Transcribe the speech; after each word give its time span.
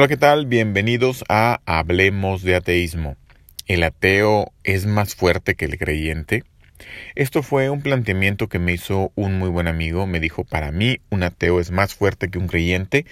Hola, 0.00 0.08
¿qué 0.08 0.16
tal? 0.16 0.46
Bienvenidos 0.46 1.26
a 1.28 1.60
Hablemos 1.66 2.42
de 2.42 2.54
Ateísmo. 2.54 3.18
¿El 3.66 3.82
ateo 3.82 4.50
es 4.64 4.86
más 4.86 5.14
fuerte 5.14 5.56
que 5.56 5.66
el 5.66 5.76
creyente? 5.76 6.42
Esto 7.14 7.42
fue 7.42 7.68
un 7.68 7.82
planteamiento 7.82 8.48
que 8.48 8.58
me 8.58 8.72
hizo 8.72 9.12
un 9.14 9.38
muy 9.38 9.50
buen 9.50 9.68
amigo. 9.68 10.06
Me 10.06 10.18
dijo, 10.18 10.44
para 10.44 10.72
mí 10.72 11.00
un 11.10 11.22
ateo 11.22 11.60
es 11.60 11.70
más 11.70 11.94
fuerte 11.94 12.30
que 12.30 12.38
un 12.38 12.46
creyente 12.46 13.04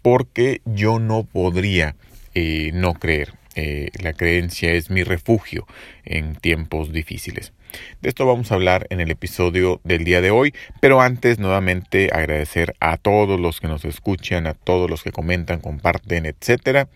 porque 0.00 0.62
yo 0.64 1.00
no 1.00 1.24
podría 1.24 1.96
eh, 2.34 2.70
no 2.72 2.94
creer. 2.94 3.34
Eh, 3.56 3.90
la 4.00 4.12
creencia 4.12 4.70
es 4.74 4.90
mi 4.90 5.02
refugio 5.02 5.66
en 6.04 6.36
tiempos 6.36 6.92
difíciles. 6.92 7.52
De 8.00 8.08
esto 8.08 8.26
vamos 8.26 8.50
a 8.50 8.54
hablar 8.54 8.86
en 8.90 9.00
el 9.00 9.10
episodio 9.10 9.80
del 9.84 10.04
día 10.04 10.20
de 10.20 10.30
hoy, 10.30 10.54
pero 10.80 11.00
antes 11.00 11.38
nuevamente 11.38 12.10
agradecer 12.12 12.74
a 12.80 12.96
todos 12.96 13.38
los 13.38 13.60
que 13.60 13.68
nos 13.68 13.84
escuchan, 13.84 14.46
a 14.46 14.54
todos 14.54 14.88
los 14.88 15.02
que 15.02 15.12
comentan, 15.12 15.60
comparten, 15.60 16.26
etcétera, 16.26 16.88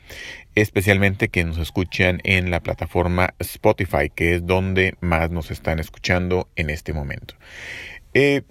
especialmente 0.55 1.29
que 1.29 1.45
nos 1.45 1.59
escuchan 1.59 2.21
en 2.25 2.51
la 2.51 2.61
plataforma 2.61 3.35
Spotify, 3.39 4.11
que 4.15 4.35
es 4.35 4.47
donde 4.47 4.95
más 5.01 5.31
nos 5.31 5.51
están 5.51 5.79
escuchando 5.79 6.49
en 6.57 6.71
este 6.71 6.93
momento. 6.93 7.35
Eh, 8.15 8.43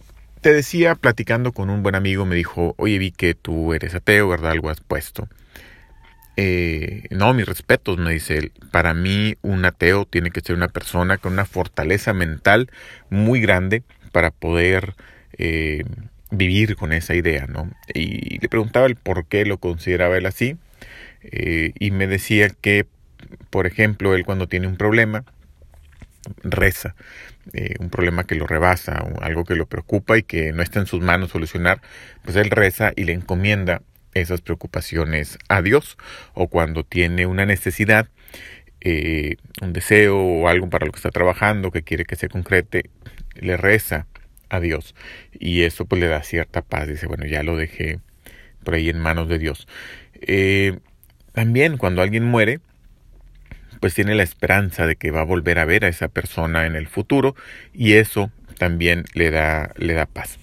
te 0.41 0.53
decía, 0.53 0.95
platicando 0.95 1.51
con 1.51 1.69
un 1.69 1.83
buen 1.83 1.93
amigo, 1.93 2.25
me 2.25 2.35
dijo, 2.35 2.73
oye, 2.77 2.97
vi 2.97 3.11
que 3.11 3.35
tú 3.35 3.73
eres 3.73 3.93
ateo, 3.93 4.27
¿verdad? 4.27 4.51
Algo 4.51 4.69
has 4.69 4.81
puesto. 4.81 5.27
Eh, 6.37 7.03
no, 7.09 7.33
mis 7.33 7.45
respetos, 7.45 7.97
me 7.97 8.13
dice 8.13 8.37
él. 8.37 8.51
Para 8.71 8.93
mí, 8.93 9.35
un 9.41 9.65
ateo 9.65 10.05
tiene 10.05 10.31
que 10.31 10.41
ser 10.41 10.55
una 10.55 10.69
persona 10.69 11.17
con 11.17 11.33
una 11.33 11.45
fortaleza 11.45 12.13
mental 12.13 12.69
muy 13.09 13.41
grande 13.41 13.83
para 14.11 14.31
poder 14.31 14.95
eh, 15.37 15.83
vivir 16.31 16.75
con 16.75 16.93
esa 16.93 17.15
idea, 17.15 17.47
¿no? 17.47 17.69
Y 17.93 18.39
le 18.39 18.49
preguntaba 18.49 18.85
el 18.85 18.95
por 18.95 19.25
qué 19.25 19.45
lo 19.45 19.57
consideraba 19.57 20.17
él 20.17 20.25
así. 20.25 20.57
Eh, 21.23 21.73
y 21.79 21.91
me 21.91 22.07
decía 22.07 22.49
que, 22.49 22.85
por 23.49 23.67
ejemplo, 23.67 24.15
él 24.15 24.25
cuando 24.25 24.47
tiene 24.47 24.67
un 24.67 24.77
problema, 24.77 25.25
reza. 26.43 26.95
un 27.79 27.89
problema 27.89 28.23
que 28.25 28.35
lo 28.35 28.47
rebasa, 28.47 29.03
algo 29.21 29.43
que 29.43 29.55
lo 29.55 29.65
preocupa 29.65 30.17
y 30.17 30.23
que 30.23 30.53
no 30.53 30.61
está 30.61 30.79
en 30.79 30.85
sus 30.85 31.01
manos 31.01 31.31
solucionar, 31.31 31.81
pues 32.23 32.35
él 32.35 32.51
reza 32.51 32.93
y 32.95 33.03
le 33.05 33.13
encomienda 33.13 33.81
esas 34.13 34.41
preocupaciones 34.41 35.37
a 35.49 35.61
Dios 35.61 35.97
o 36.33 36.47
cuando 36.47 36.83
tiene 36.83 37.25
una 37.25 37.45
necesidad, 37.45 38.07
eh, 38.81 39.35
un 39.61 39.73
deseo 39.73 40.17
o 40.17 40.47
algo 40.47 40.69
para 40.69 40.85
lo 40.85 40.91
que 40.91 40.97
está 40.97 41.11
trabajando 41.11 41.71
que 41.71 41.83
quiere 41.83 42.05
que 42.05 42.15
se 42.15 42.29
concrete, 42.29 42.89
le 43.35 43.57
reza 43.57 44.07
a 44.49 44.59
Dios 44.59 44.95
y 45.39 45.63
eso 45.63 45.85
pues 45.85 46.01
le 46.01 46.07
da 46.07 46.23
cierta 46.23 46.61
paz, 46.61 46.87
dice, 46.87 47.07
bueno, 47.07 47.25
ya 47.25 47.43
lo 47.43 47.55
dejé 47.55 47.99
por 48.63 48.75
ahí 48.75 48.89
en 48.89 48.99
manos 48.99 49.29
de 49.29 49.39
Dios. 49.39 49.67
Eh, 50.21 50.79
también 51.31 51.77
cuando 51.77 52.01
alguien 52.01 52.25
muere, 52.25 52.59
pues 53.79 53.95
tiene 53.95 54.13
la 54.15 54.23
esperanza 54.23 54.85
de 54.85 54.95
que 54.95 55.11
va 55.11 55.21
a 55.21 55.25
volver 55.25 55.57
a 55.57 55.65
ver 55.65 55.85
a 55.85 55.87
esa 55.87 56.07
persona 56.07 56.67
en 56.67 56.75
el 56.75 56.87
futuro 56.87 57.35
y 57.73 57.93
eso 57.93 58.31
también 58.57 59.05
le 59.13 59.31
da, 59.31 59.73
le 59.75 59.93
da 59.93 60.05
paz. 60.05 60.37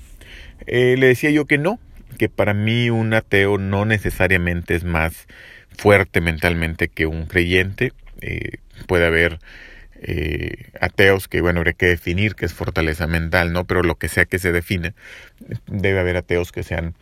Eh, 0.66 0.96
le 0.98 1.06
decía 1.06 1.30
yo 1.30 1.46
que 1.46 1.56
no, 1.56 1.78
que 2.19 2.28
para 2.28 2.52
mí 2.52 2.91
un 2.91 3.14
ateo 3.14 3.56
no 3.56 3.86
necesariamente 3.86 4.74
es 4.74 4.84
más 4.84 5.27
fuerte 5.78 6.20
mentalmente 6.20 6.88
que 6.88 7.06
un 7.06 7.27
creyente. 7.27 7.92
Eh, 8.20 8.58
puede 8.86 9.06
haber 9.06 9.38
eh, 10.02 10.70
ateos 10.80 11.28
que, 11.28 11.41
bueno, 11.41 11.61
habría 11.61 11.72
que 11.72 11.86
definir 11.86 12.34
qué 12.34 12.44
es 12.44 12.52
fortaleza 12.52 13.06
mental, 13.06 13.52
¿no? 13.52 13.64
Pero 13.64 13.83
lo 13.83 13.94
que 13.94 14.08
sea 14.08 14.27
que 14.27 14.39
se 14.39 14.52
define, 14.52 14.94
debe 15.66 16.00
haber 16.00 16.16
ateos 16.16 16.52
que 16.52 16.62
sean 16.62 16.94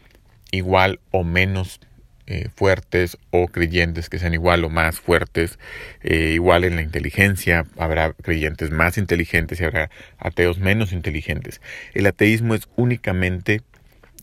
igual 0.53 1.01
o 1.11 1.25
menos 1.25 1.81
eh, 2.29 2.49
fuertes 2.55 3.19
o 3.31 3.49
creyentes 3.49 4.09
que 4.09 4.19
sean 4.19 4.35
igual 4.35 4.65
o 4.65 4.69
más 4.69 5.01
fuertes, 5.01 5.59
igual 6.03 6.65
en 6.65 6.77
la 6.77 6.83
inteligencia, 6.83 7.67
habrá 7.79 8.13
creyentes 8.13 8.71
más 8.71 8.99
inteligentes 8.99 9.61
y 9.61 9.65
habrá 9.65 9.91
ateos 10.19 10.59
menos 10.59 10.93
inteligentes. 10.93 11.61
El 11.95 12.07
ateísmo 12.07 12.55
es 12.55 12.69
únicamente 12.77 13.63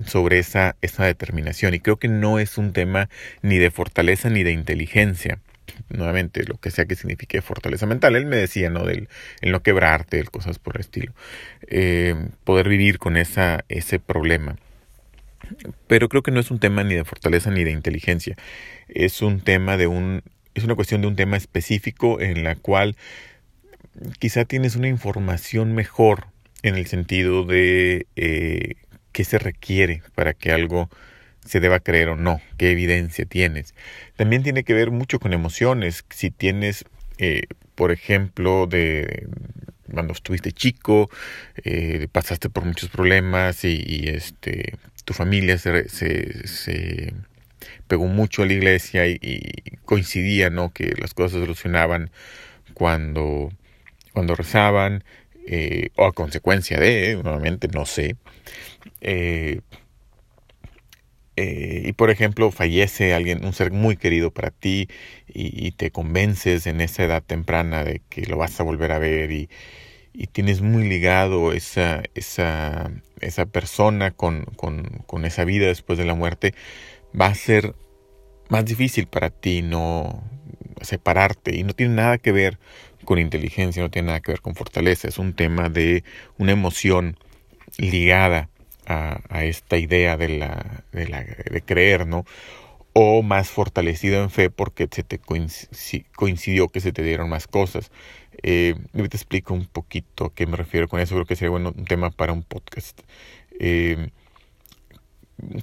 sobre 0.06 0.40
esa, 0.40 0.76
esa 0.81 1.06
determinación. 1.06 1.74
Y 1.74 1.80
creo 1.80 1.98
que 1.98 2.08
no 2.08 2.40
es 2.40 2.58
un 2.58 2.74
tema 2.74 3.09
ni 3.42 3.58
de 3.58 3.72
fortaleza 3.72 4.30
ni 4.30 4.44
de 4.44 4.52
inteligencia. 4.52 5.40
Nuevamente, 5.90 6.44
lo 6.44 6.58
que 6.58 6.72
sea 6.72 6.86
que 6.86 6.96
signifique 6.96 7.42
fortaleza 7.42 7.86
mental. 7.86 8.16
Él 8.16 8.26
me 8.26 8.36
decía, 8.36 8.70
¿no? 8.70 8.86
Del, 8.86 9.08
el 9.42 9.52
no 9.52 9.64
quebrarte, 9.64 10.20
el 10.20 10.30
cosas 10.30 10.59
por 10.59 10.76
el 10.76 10.81
estilo. 10.81 11.14
Eh, 11.68 12.16
poder 12.44 12.70
vivir 12.70 13.00
con 13.00 13.18
esa, 13.18 13.64
ese 13.70 14.00
problema. 14.00 14.58
Pero 15.88 16.10
creo 16.10 16.24
que 16.24 16.31
no 16.31 16.40
es 16.40 16.52
un 16.52 16.60
tema 16.60 16.84
ni 16.84 16.96
de 16.96 17.04
fortaleza 17.04 17.52
ni 17.52 17.64
de 17.64 17.72
inteligencia. 17.72 18.36
Es 18.88 19.22
un 19.22 19.42
tema 19.42 19.78
de 19.78 19.88
un. 19.88 20.24
Es 20.56 20.64
una 20.64 20.75
cuestión 20.75 21.02
de 21.02 21.08
un 21.08 21.16
tema 21.16 21.38
específico 21.38 22.22
en 22.22 22.44
la 22.44 22.56
cual 22.56 22.96
quizá 24.20 24.46
tienes 24.46 24.75
una 24.75 24.88
información 24.88 25.74
mejor 25.74 26.28
en 26.62 26.75
el 26.75 26.86
sentido 26.88 27.44
de 27.44 28.08
eh, 28.16 28.75
qué 29.13 29.24
se 29.24 29.40
requiere 29.40 30.01
para 30.16 30.34
que 30.34 30.51
algo 30.51 30.90
se 31.46 31.59
deba 31.59 31.79
creer 31.79 32.09
o 32.09 32.16
no, 32.16 32.41
qué 32.57 32.72
evidencia 32.72 33.25
tienes. 33.25 33.74
También 34.16 34.44
tiene 34.44 34.63
que 34.63 34.74
ver 34.74 34.91
mucho 34.91 35.19
con 35.19 35.34
emociones. 35.34 36.06
Si 36.09 36.31
tienes, 36.31 36.85
eh, 37.18 37.44
por 37.75 37.91
ejemplo, 37.91 38.68
de 38.68 39.28
cuando 39.91 40.13
estuviste 40.13 40.51
chico, 40.51 41.09
eh, 41.63 42.07
pasaste 42.12 42.50
por 42.50 42.66
muchos 42.66 42.90
problemas 42.90 43.63
y, 43.63 44.07
este, 44.07 44.75
tu 45.06 45.13
familia 45.13 45.57
se, 45.57 45.90
se, 45.90 47.13
pegó 47.88 48.07
mucho 48.07 48.44
a 48.44 48.45
la 48.45 48.53
iglesia 48.53 49.07
y, 49.07 49.19
coincidía, 49.85 50.50
¿no? 50.50 50.72
Que 50.72 50.94
las 50.97 51.13
cosas 51.13 51.34
se 51.34 51.40
solucionaban 51.40 52.09
cuando, 52.74 53.51
cuando 54.13 54.35
rezaban 54.35 55.03
eh, 55.48 55.90
o 55.96 56.06
a 56.06 56.14
consecuencia 56.14 56.80
de, 56.80 57.20
nuevamente, 57.22 57.68
no 57.68 57.86
sé. 57.86 58.16
Eh, 59.02 59.62
eh, 61.36 61.84
y 61.86 61.94
por 61.94 62.12
ejemplo, 62.12 62.52
fallece 62.52 63.14
alguien, 63.14 63.44
un 63.46 63.54
ser 63.54 63.72
muy 63.72 63.98
querido 63.98 64.31
para 64.31 64.52
ti, 64.52 64.88
y, 65.28 65.72
te 65.72 65.92
convences 65.92 66.68
en 66.68 66.80
esa 66.81 67.04
edad 67.04 67.24
temprana 67.24 67.84
de 67.84 68.02
que 68.09 68.26
lo 68.28 68.38
vas 68.38 68.59
a 68.59 68.64
volver 68.64 68.92
a 68.92 69.00
ver 69.00 69.31
y, 69.31 69.50
tienes 70.31 70.62
muy 70.62 70.88
ligado 70.88 71.54
esa, 71.54 72.04
esa, 72.14 72.92
esa 73.20 73.46
persona 73.48 74.12
con, 74.12 74.46
con, 74.56 74.84
con, 75.08 75.25
esa 75.25 75.44
vida 75.44 75.68
después 75.68 75.98
de 75.98 76.06
la 76.06 76.14
muerte, 76.14 76.54
va 77.20 77.28
a 77.28 77.36
ser 77.36 77.74
más 78.50 78.66
difícil 78.66 79.08
para 79.08 79.31
ti 79.31 79.64
no 79.64 80.24
separarte 80.81 81.56
y 81.56 81.64
no 81.64 81.74
tiene 81.74 81.96
nada 81.96 82.18
que 82.20 82.31
ver 82.31 82.60
con 83.03 83.19
inteligencia, 83.19 83.81
no 83.81 83.91
tiene 83.91 84.08
nada 84.08 84.22
que 84.22 84.31
ver 84.31 84.41
con 84.41 84.56
fortaleza, 84.56 85.08
es 85.08 85.18
un 85.18 85.34
tema 85.34 85.69
de 85.69 86.03
una 86.38 86.52
emoción 86.52 87.18
ligada 87.78 88.50
a, 88.86 89.44
esta 89.44 89.78
idea 89.78 90.18
de, 90.18 90.30
la, 90.38 90.84
de, 90.91 91.62
creer, 91.66 92.06
¿no? 92.08 92.25
O 92.94 93.24
más 93.24 93.50
fortalecido 93.50 94.22
en 94.22 94.30
fe 94.30 94.50
porque 94.50 94.88
se 94.92 95.03
te 95.03 95.19
coincidió 95.19 96.68
que 96.69 96.81
se 96.81 96.92
te 96.92 97.02
dieron 97.02 97.30
más 97.30 97.47
cosas. 97.47 97.92
Eh, 98.44 98.75
te 98.94 99.18
explico 99.18 99.53
un 99.53 99.66
poquito 99.66 100.25
a 100.25 100.34
qué 100.34 100.46
me 100.46 100.58
refiero 100.58 100.88
con 100.88 101.00
eso, 101.00 101.16
creo 101.16 101.25
que 101.25 101.36
sería 101.36 101.52
bueno 101.52 101.74
un 101.75 101.86
tema 101.86 102.12
para 102.12 102.34
un 102.34 102.44
podcast. 102.44 103.00
Eh, 103.59 104.09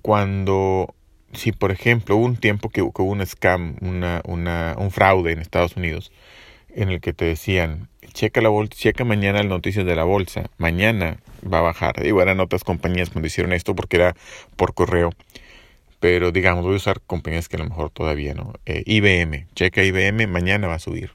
cuando, 0.03 0.95
si 1.33 1.53
por 1.53 1.71
ejemplo 1.71 2.17
hubo 2.17 2.25
un 2.25 2.37
tiempo 2.37 2.69
que, 2.71 2.83
hubo 2.83 3.13
un 3.13 3.25
scam, 3.27 3.77
una, 3.81 4.23
una, 4.25 4.75
un 4.79 4.91
fraude 4.91 5.33
en 5.33 5.41
Estados 5.41 5.77
Unidos, 5.77 6.11
en 6.75 6.91
el 6.91 7.01
que 7.01 7.13
te 7.13 7.25
decían, 7.25 7.89
checa 8.13 8.41
la 8.41 8.49
bolsa, 8.49 8.75
checa 8.77 9.05
mañana 9.05 9.39
las 9.39 9.47
noticias 9.47 9.87
de 9.87 9.97
la 9.97 10.05
bolsa, 10.05 10.51
mañana 10.59 11.19
va 11.43 11.59
a 11.59 11.63
bajar. 11.63 12.03
Digo, 12.03 12.23
eran 12.23 12.41
otras 12.41 12.65
compañías 12.65 13.11
cuando 13.11 13.27
hicieron 13.27 13.53
esto 13.53 13.75
porque 13.75 13.97
era 13.97 14.17
por 14.57 14.75
correo. 14.75 15.13
Pero 16.01 16.33
digamos, 16.33 16.65
voy 16.65 16.75
a 16.75 16.77
usar 16.77 17.01
compañías 17.03 17.49
que 17.49 17.57
a 17.57 17.61
lo 17.61 17.67
mejor 17.67 17.91
todavía 17.91 18.35
no. 18.35 18.55
Eh, 18.65 18.83
IBM, 18.87 19.47
checa 19.55 19.83
IBM, 19.83 20.27
mañana 20.27 20.67
va 20.67 20.75
a 20.75 20.79
subir. 20.79 21.13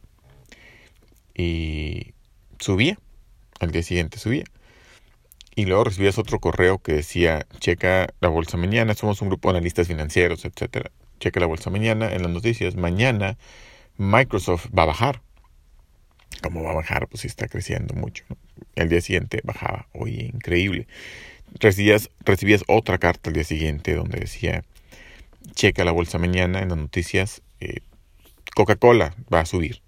Y 1.33 2.13
subía, 2.59 2.97
al 3.59 3.71
día 3.71 3.83
siguiente 3.83 4.19
subía. 4.19 4.45
Y 5.56 5.65
luego 5.65 5.85
recibías 5.85 6.18
otro 6.18 6.39
correo 6.39 6.79
que 6.79 6.94
decía, 6.94 7.47
checa 7.59 8.13
la 8.19 8.29
bolsa 8.29 8.57
mañana, 8.57 8.94
somos 8.94 9.21
un 9.21 9.29
grupo 9.29 9.50
de 9.50 9.57
analistas 9.57 9.88
financieros, 9.88 10.45
etcétera. 10.45 10.91
Checa 11.19 11.39
la 11.39 11.45
bolsa 11.45 11.69
mañana 11.69 12.13
en 12.13 12.21
las 12.24 12.31
noticias, 12.31 12.75
mañana 12.75 13.38
Microsoft 13.97 14.68
va 14.77 14.83
a 14.83 14.88
bajar. 14.88 15.21
¿Cómo 16.41 16.63
va 16.63 16.71
a 16.71 16.75
bajar? 16.75 17.07
Pues 17.07 17.21
sí 17.21 17.27
está 17.27 17.47
creciendo 17.47 17.95
mucho. 17.95 18.23
El 18.75 18.89
día 18.89 19.01
siguiente 19.01 19.41
bajaba. 19.43 19.87
Oye, 19.93 20.31
increíble. 20.33 20.87
Recibías, 21.59 22.09
otra 22.67 22.97
carta 22.97 23.29
el 23.29 23.35
día 23.35 23.43
siguiente 23.43 23.95
donde 23.95 24.19
decía, 24.19 24.63
checa 25.53 25.85
la 25.85 25.91
bolsa 25.91 26.17
mañana 26.17 26.61
en 26.61 26.69
las 26.69 26.77
noticias, 26.77 27.41
eh, 27.59 27.79
Coca-Cola 28.55 29.15
va 29.33 29.41
a 29.41 29.45
subir. 29.45 29.81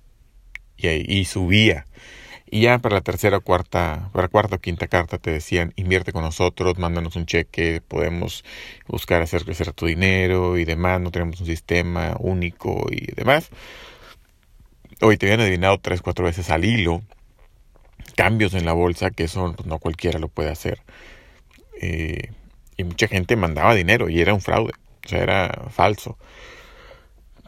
Y 0.77 0.88
y 0.88 1.25
subía. 1.25 1.85
Y 2.50 2.61
ya 2.61 2.79
para 2.79 2.95
la 2.95 3.01
tercera, 3.01 3.39
cuarta, 3.41 4.09
para 4.13 4.29
cuarta 4.29 4.55
o 4.55 4.59
quinta 4.59 4.88
carta 4.88 5.17
te 5.17 5.31
decían, 5.31 5.73
invierte 5.75 6.13
con 6.13 6.23
nosotros, 6.23 6.77
mándanos 6.77 7.17
un 7.17 7.25
cheque, 7.25 7.81
podemos 7.85 8.45
buscar 8.88 9.21
hacer 9.21 9.43
crecer 9.43 9.73
tu 9.73 9.85
dinero 9.85 10.57
y 10.57 10.63
demás, 10.63 11.01
no 11.01 11.11
tenemos 11.11 11.41
un 11.41 11.47
sistema 11.47 12.15
único 12.19 12.88
y 12.89 13.11
demás. 13.13 13.50
Hoy 14.99 15.17
te 15.17 15.27
habían 15.27 15.41
adivinado 15.41 15.77
tres, 15.77 16.01
cuatro 16.01 16.25
veces 16.25 16.49
al 16.49 16.65
hilo 16.65 17.03
cambios 18.15 18.55
en 18.55 18.65
la 18.65 18.73
bolsa 18.73 19.11
que 19.11 19.25
eso 19.25 19.53
pues, 19.55 19.67
no 19.67 19.77
cualquiera 19.77 20.17
lo 20.17 20.27
puede 20.27 20.49
hacer. 20.49 20.81
Eh, 21.79 22.31
y 22.77 22.83
mucha 22.83 23.07
gente 23.07 23.35
mandaba 23.35 23.75
dinero 23.75 24.09
y 24.09 24.21
era 24.21 24.33
un 24.33 24.41
fraude, 24.41 24.73
o 25.05 25.07
sea, 25.07 25.21
era 25.21 25.67
falso. 25.69 26.17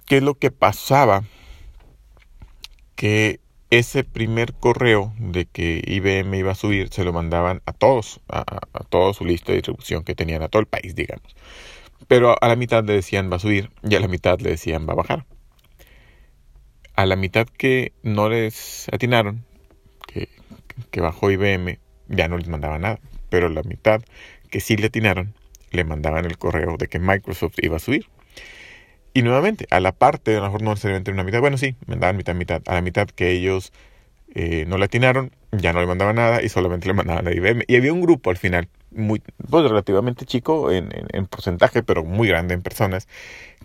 ¿Qué 0.05 0.17
es 0.17 0.23
lo 0.23 0.35
que 0.35 0.51
pasaba? 0.51 1.23
Que 2.95 3.39
ese 3.71 4.03
primer 4.03 4.53
correo 4.53 5.13
de 5.17 5.45
que 5.45 5.81
IBM 5.85 6.37
iba 6.37 6.51
a 6.51 6.55
subir 6.55 6.89
se 6.89 7.03
lo 7.03 7.13
mandaban 7.13 7.63
a 7.65 7.73
todos, 7.73 8.19
a, 8.29 8.41
a 8.73 8.83
toda 8.83 9.13
su 9.13 9.25
lista 9.25 9.51
de 9.51 9.57
distribución 9.57 10.03
que 10.03 10.13
tenían, 10.15 10.43
a 10.43 10.49
todo 10.49 10.59
el 10.59 10.67
país, 10.67 10.93
digamos. 10.93 11.35
Pero 12.07 12.35
a 12.39 12.47
la 12.47 12.55
mitad 12.55 12.83
le 12.83 12.93
decían 12.93 13.31
va 13.31 13.37
a 13.37 13.39
subir 13.39 13.71
y 13.83 13.95
a 13.95 13.99
la 13.99 14.07
mitad 14.07 14.39
le 14.39 14.51
decían 14.51 14.87
va 14.87 14.93
a 14.93 14.97
bajar. 14.97 15.25
A 16.99 17.05
la 17.05 17.15
mitad 17.15 17.47
que 17.47 17.93
no 18.03 18.27
les 18.27 18.89
atinaron, 18.91 19.45
que, 20.05 20.27
que 20.91 20.99
bajó 20.99 21.31
IBM, 21.31 21.79
ya 22.09 22.27
no 22.27 22.37
les 22.37 22.49
mandaba 22.49 22.77
nada. 22.77 22.99
Pero 23.29 23.47
a 23.47 23.49
la 23.49 23.63
mitad 23.63 24.01
que 24.49 24.59
sí 24.59 24.75
le 24.75 24.87
atinaron, 24.87 25.33
le 25.71 25.85
mandaban 25.85 26.25
el 26.25 26.37
correo 26.37 26.75
de 26.75 26.87
que 26.87 26.99
Microsoft 26.99 27.55
iba 27.61 27.77
a 27.77 27.79
subir. 27.79 28.07
Y 29.13 29.21
nuevamente, 29.21 29.65
a 29.69 29.79
la 29.79 29.93
parte, 29.93 30.35
a 30.35 30.39
lo 30.39 30.47
mejor 30.47 30.61
no 30.61 30.71
necesariamente 30.71 31.11
una 31.11 31.23
mitad, 31.23 31.39
bueno, 31.39 31.57
sí, 31.57 31.77
me 31.87 31.95
daban 31.95 32.17
mitad, 32.17 32.35
mitad. 32.35 32.61
A 32.65 32.73
la 32.73 32.81
mitad 32.81 33.07
que 33.07 33.31
ellos 33.31 33.71
eh, 34.35 34.65
no 34.67 34.77
le 34.77 34.83
atinaron, 34.83 35.31
ya 35.53 35.71
no 35.71 35.79
le 35.79 35.87
mandaban 35.87 36.17
nada 36.17 36.43
y 36.43 36.49
solamente 36.49 36.85
le 36.85 36.95
mandaban 36.95 37.25
a 37.29 37.31
IBM. 37.31 37.63
Y 37.65 37.77
había 37.77 37.93
un 37.93 38.01
grupo 38.01 38.29
al 38.29 38.35
final, 38.35 38.67
muy, 38.91 39.23
pues 39.49 39.63
relativamente 39.63 40.25
chico 40.25 40.69
en, 40.69 40.89
en, 40.91 41.25
porcentaje, 41.27 41.81
pero 41.81 42.03
muy 42.03 42.27
grande 42.27 42.55
en 42.55 42.61
personas, 42.61 43.07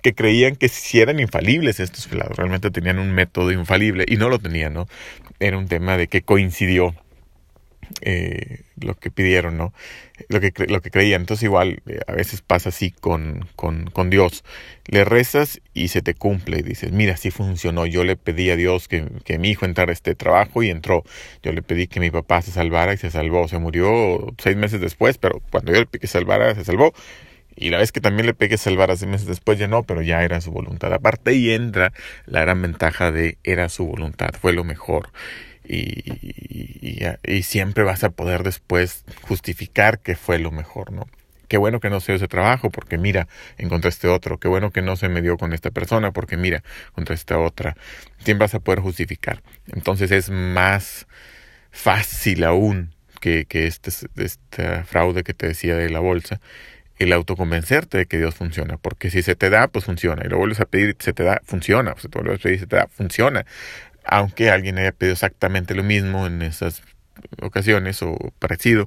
que 0.04 0.14
creían 0.14 0.56
que 0.56 0.68
si 0.68 1.00
eran 1.00 1.18
infalibles 1.18 1.80
estos 1.80 2.06
pelados, 2.08 2.36
realmente 2.36 2.70
tenían 2.70 2.98
un 2.98 3.12
método 3.14 3.50
infalible 3.52 4.04
y 4.06 4.18
no 4.18 4.28
lo 4.28 4.38
tenían, 4.38 4.74
¿no? 4.74 4.86
Era 5.40 5.56
un 5.56 5.66
tema 5.66 5.96
de 5.96 6.08
que 6.08 6.20
coincidió 6.20 6.94
eh, 8.02 8.64
lo 8.78 8.96
que 8.96 9.10
pidieron, 9.10 9.56
¿no? 9.56 9.72
Lo 10.28 10.40
que, 10.40 10.52
lo 10.68 10.82
que 10.82 10.90
creían. 10.90 11.22
Entonces 11.22 11.44
igual 11.44 11.80
eh, 11.86 12.00
a 12.06 12.12
veces 12.12 12.42
pasa 12.42 12.68
así 12.68 12.90
con, 12.90 13.48
con, 13.56 13.86
con, 13.86 14.10
Dios. 14.10 14.44
Le 14.88 15.06
rezas 15.06 15.62
y 15.72 15.88
se 15.88 16.02
te 16.02 16.12
cumple 16.12 16.58
y 16.58 16.62
dices, 16.62 16.92
mira, 16.92 17.16
sí 17.16 17.30
funcionó. 17.30 17.86
Yo 17.86 18.04
le 18.04 18.16
pedí 18.16 18.50
a 18.50 18.56
Dios 18.56 18.88
que, 18.88 19.06
que 19.24 19.38
mi 19.38 19.48
hijo 19.48 19.64
entrara 19.64 19.90
a 19.90 19.94
este 19.94 20.14
trabajo 20.14 20.62
y 20.62 20.68
entró. 20.68 21.02
Yo 21.42 21.52
le 21.52 21.62
pedí 21.62 21.86
que 21.86 21.98
mi 21.98 22.10
papá 22.10 22.42
se 22.42 22.50
salvara 22.50 22.92
y 22.92 22.98
se 22.98 23.10
salvó. 23.10 23.48
Se 23.48 23.58
murió 23.58 24.34
seis 24.36 24.56
meses 24.58 24.82
después, 24.82 25.16
pero 25.16 25.40
cuando 25.50 25.72
yo 25.72 25.78
le 25.78 25.86
pedí 25.86 26.00
que 26.00 26.08
se 26.08 26.18
salvara, 26.18 26.54
se 26.54 26.62
salvó. 26.62 26.92
Y 27.56 27.70
la 27.70 27.78
vez 27.78 27.92
que 27.92 28.00
también 28.00 28.26
le 28.26 28.34
pegué 28.34 28.56
salvar 28.56 28.90
hace 28.90 29.06
meses 29.06 29.26
después 29.26 29.58
ya 29.58 29.68
no, 29.68 29.82
pero 29.82 30.02
ya 30.02 30.22
era 30.24 30.40
su 30.40 30.50
voluntad. 30.50 30.92
Aparte 30.92 31.30
ahí 31.30 31.50
entra 31.50 31.92
la 32.26 32.40
gran 32.40 32.60
ventaja 32.62 33.12
de 33.12 33.38
era 33.44 33.68
su 33.68 33.86
voluntad, 33.86 34.30
fue 34.40 34.52
lo 34.52 34.64
mejor 34.64 35.10
y, 35.66 37.10
y, 37.22 37.42
siempre 37.42 37.84
vas 37.84 38.04
a 38.04 38.10
poder 38.10 38.42
después 38.42 39.04
justificar 39.22 39.98
que 39.98 40.14
fue 40.14 40.38
lo 40.38 40.50
mejor, 40.50 40.92
¿no? 40.92 41.06
Qué 41.48 41.56
bueno 41.56 41.80
que 41.80 41.90
no 41.90 42.00
se 42.00 42.12
dio 42.12 42.16
ese 42.16 42.28
trabajo 42.28 42.70
porque 42.70 42.98
mira, 42.98 43.28
encontré 43.58 43.88
este 43.88 44.08
otro. 44.08 44.38
Qué 44.38 44.48
bueno 44.48 44.70
que 44.70 44.82
no 44.82 44.96
se 44.96 45.08
me 45.08 45.22
dio 45.22 45.36
con 45.36 45.52
esta 45.52 45.70
persona 45.70 46.10
porque 46.10 46.36
mira, 46.36 46.62
encontré 46.88 47.14
esta 47.14 47.38
otra. 47.38 47.76
Siempre 48.18 48.44
vas 48.44 48.54
a 48.54 48.60
poder 48.60 48.80
justificar. 48.80 49.42
Entonces 49.72 50.10
es 50.10 50.30
más 50.30 51.06
fácil 51.70 52.44
aún 52.44 52.94
que, 53.20 53.44
que 53.46 53.66
este, 53.66 53.90
este 54.16 54.84
fraude 54.84 55.22
que 55.22 55.34
te 55.34 55.46
decía 55.48 55.76
de 55.76 55.90
la 55.90 56.00
bolsa 56.00 56.40
el 56.99 57.12
autoconvencerte 57.12 57.99
de 57.99 58.06
que 58.06 58.19
Dios 58.19 58.35
funciona, 58.35 58.76
porque 58.76 59.11
si 59.11 59.23
se 59.23 59.35
te 59.35 59.50
da, 59.50 59.69
pues 59.69 59.85
funciona, 59.85 60.23
y 60.25 60.29
lo 60.29 60.38
vuelves 60.38 60.61
a 60.61 60.67
pedir, 60.67 60.96
se 60.99 61.12
te 61.12 61.23
da, 61.25 61.41
funciona, 61.44 61.93
o 61.93 61.99
se 61.99 62.08
te 62.08 62.19
vuelves 62.19 62.41
a 62.41 62.43
pedir, 62.43 62.61
se 62.61 62.67
te 62.67 62.76
da, 62.76 62.88
funciona 62.88 63.44
aunque 64.05 64.50
alguien 64.50 64.79
haya 64.79 64.93
pedido 64.93 65.14
exactamente 65.14 65.75
lo 65.75 65.82
mismo 65.82 66.26
en 66.26 66.43
esas 66.43 66.82
ocasiones 67.41 68.02
o 68.02 68.17
parecido 68.38 68.87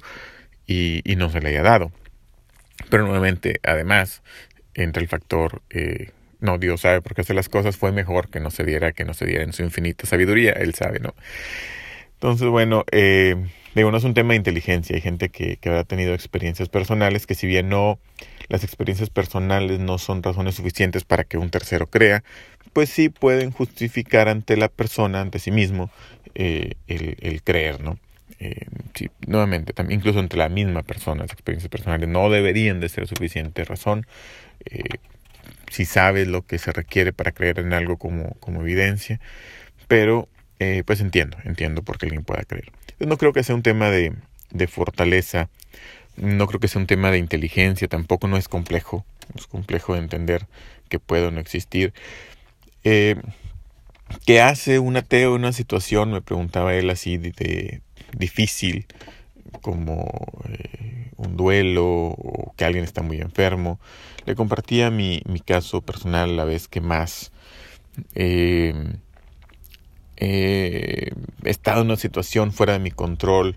y, 0.66 1.02
no 1.16 1.30
se 1.30 1.40
le 1.40 1.48
haya 1.48 1.62
dado. 1.62 1.92
Pero 2.90 3.04
nuevamente, 3.04 3.60
además, 3.64 4.22
entra 4.74 5.02
el 5.02 5.08
factor, 5.08 5.62
eh, 5.70 6.10
no, 6.40 6.58
Dios 6.58 6.82
sabe 6.82 7.00
por 7.00 7.14
qué 7.14 7.22
hace 7.22 7.34
las 7.34 7.48
cosas, 7.48 7.76
fue 7.76 7.90
mejor 7.90 8.28
que 8.28 8.38
no 8.38 8.50
se 8.50 8.64
diera, 8.64 8.92
que 8.92 9.04
no 9.04 9.14
se 9.14 9.26
diera 9.26 9.42
en 9.42 9.52
su 9.52 9.62
infinita 9.62 10.06
sabiduría, 10.06 10.52
Él 10.52 10.74
sabe, 10.74 11.00
¿no? 11.00 11.14
Entonces, 12.18 12.48
bueno, 12.48 12.84
eh, 12.90 13.36
digo, 13.76 13.92
no 13.92 13.96
es 13.96 14.02
un 14.02 14.12
tema 14.12 14.30
de 14.30 14.38
inteligencia, 14.38 14.96
hay 14.96 15.02
gente 15.02 15.28
que, 15.28 15.56
que 15.56 15.68
habrá 15.68 15.84
tenido 15.84 16.14
experiencias 16.14 16.68
personales 16.68 17.26
que 17.28 17.36
si 17.36 17.46
bien 17.46 17.68
no, 17.68 18.00
las 18.48 18.64
experiencias 18.64 19.08
personales 19.08 19.78
no 19.78 19.98
son 19.98 20.24
razones 20.24 20.56
suficientes 20.56 21.04
para 21.04 21.22
que 21.22 21.38
un 21.38 21.50
tercero 21.50 21.86
crea, 21.86 22.24
pues 22.72 22.88
sí 22.88 23.08
pueden 23.08 23.52
justificar 23.52 24.28
ante 24.28 24.56
la 24.56 24.68
persona, 24.68 25.20
ante 25.20 25.38
sí 25.38 25.52
mismo, 25.52 25.90
eh, 26.34 26.74
el, 26.88 27.42
creer, 27.42 27.80
¿no? 27.80 27.98
Eh, 28.40 28.66
nuevamente, 29.26 29.72
también, 29.72 30.00
incluso 30.00 30.18
entre 30.18 30.38
la 30.38 30.48
misma 30.48 30.82
persona, 30.82 31.22
las 31.22 31.32
experiencias 31.32 31.70
personales 31.70 32.08
no 32.08 32.30
deberían 32.30 32.80
de 32.80 32.88
ser 32.88 33.06
suficiente 33.06 33.64
razón. 33.64 34.06
Eh, 34.64 34.82
si 35.70 35.84
sabes 35.84 36.26
lo 36.26 36.42
que 36.42 36.58
se 36.58 36.72
requiere 36.72 37.12
para 37.12 37.32
creer 37.32 37.60
en 37.60 37.72
algo 37.72 37.96
como, 37.96 38.34
como 38.40 38.62
evidencia, 38.62 39.20
pero 39.86 40.28
pues 40.84 41.00
entiendo, 41.00 41.36
entiendo 41.44 41.82
por 41.82 41.98
qué 41.98 42.06
alguien 42.06 42.24
pueda 42.24 42.42
creer. 42.44 42.72
no 42.98 43.16
creo 43.16 43.32
que 43.32 43.44
sea 43.44 43.54
un 43.54 43.62
tema 43.62 43.90
de, 43.90 44.12
de 44.50 44.66
fortaleza, 44.66 45.48
no 46.16 46.46
creo 46.46 46.60
que 46.60 46.68
sea 46.68 46.80
un 46.80 46.86
tema 46.86 47.10
de 47.10 47.18
inteligencia, 47.18 47.88
tampoco 47.88 48.28
no 48.28 48.36
es 48.36 48.48
complejo, 48.48 49.04
es 49.36 49.46
complejo 49.46 49.94
de 49.94 50.00
entender 50.00 50.46
que 50.88 50.98
puede 50.98 51.30
no 51.30 51.40
existir. 51.40 51.92
Eh, 52.84 53.16
¿Qué 54.26 54.40
hace 54.40 54.78
un 54.78 54.96
ateo 54.96 55.34
en 55.34 55.42
una 55.42 55.52
situación? 55.52 56.12
Me 56.12 56.22
preguntaba 56.22 56.74
él 56.74 56.88
así 56.90 57.18
de, 57.18 57.82
difícil, 58.16 58.86
como 59.60 60.06
eh, 60.48 61.10
un 61.16 61.36
duelo 61.36 61.86
o 61.86 62.54
que 62.56 62.64
alguien 62.64 62.84
está 62.84 63.02
muy 63.02 63.20
enfermo. 63.20 63.78
Le 64.24 64.34
compartía 64.34 64.90
mi, 64.90 65.22
mi 65.26 65.40
caso 65.40 65.82
personal 65.82 66.36
la 66.36 66.44
vez 66.44 66.68
que 66.68 66.80
más 66.80 67.32
eh, 68.14 68.74
he 70.18 71.12
estado 71.44 71.82
en 71.82 71.88
una 71.88 71.96
situación 71.96 72.52
fuera 72.52 72.74
de 72.74 72.78
mi 72.80 72.90
control, 72.90 73.56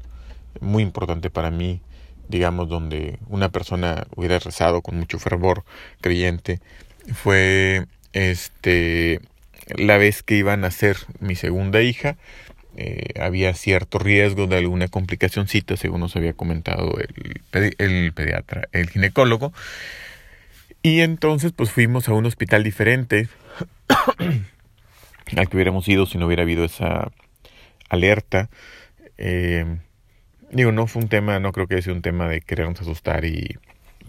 muy 0.60 0.84
importante 0.84 1.30
para 1.30 1.52
mí, 1.52 1.82
digamos, 2.28 2.70
donde 2.70 3.18
una 3.28 3.50
persona 3.50 4.08
hubiera 4.16 4.40
rezado 4.40 4.82
con 4.82 4.98
mucho 4.98 5.20
fervor 5.20 5.64
creyente, 6.02 6.60
fue 7.14 7.88
este, 8.14 9.20
la 9.76 9.98
vez 9.98 10.24
que 10.24 10.36
iban 10.36 10.60
a 10.60 10.68
nacer 10.68 10.98
mi 11.20 11.36
segunda 11.36 11.82
hija, 11.82 12.18
eh, 12.78 13.20
había 13.20 13.54
cierto 13.54 14.00
riesgo 14.00 14.48
de 14.48 14.58
alguna 14.58 14.88
complicacióncita, 14.88 15.76
según 15.76 16.00
nos 16.00 16.16
había 16.16 16.34
comentado 16.34 16.96
el, 17.00 17.76
el 17.78 18.14
pediatra, 18.14 18.70
el 18.72 18.90
ginecólogo. 18.90 19.52
Y 20.84 21.02
entonces 21.02 21.52
pues 21.52 21.70
fuimos 21.72 22.08
a 22.08 22.14
un 22.14 22.26
hospital 22.26 22.64
diferente 22.64 23.28
al 25.38 25.50
que 25.50 25.58
hubiéramos 25.58 25.88
ido 25.88 26.06
si 26.06 26.18
no 26.18 26.28
hubiera 26.28 26.44
habido 26.44 26.64
esa 26.64 27.12
alerta. 27.90 28.50
Eh, 29.18 29.66
digo, 30.52 30.72
no 30.72 30.88
fue 30.88 31.02
un 31.02 31.10
tema, 31.10 31.40
no 31.40 31.52
creo 31.52 31.68
que 31.68 31.82
sea 31.82 31.94
un 31.94 32.02
tema 32.02 32.28
de 32.28 32.42
querernos 32.42 32.82
asustar 32.82 33.26
y 33.26 33.58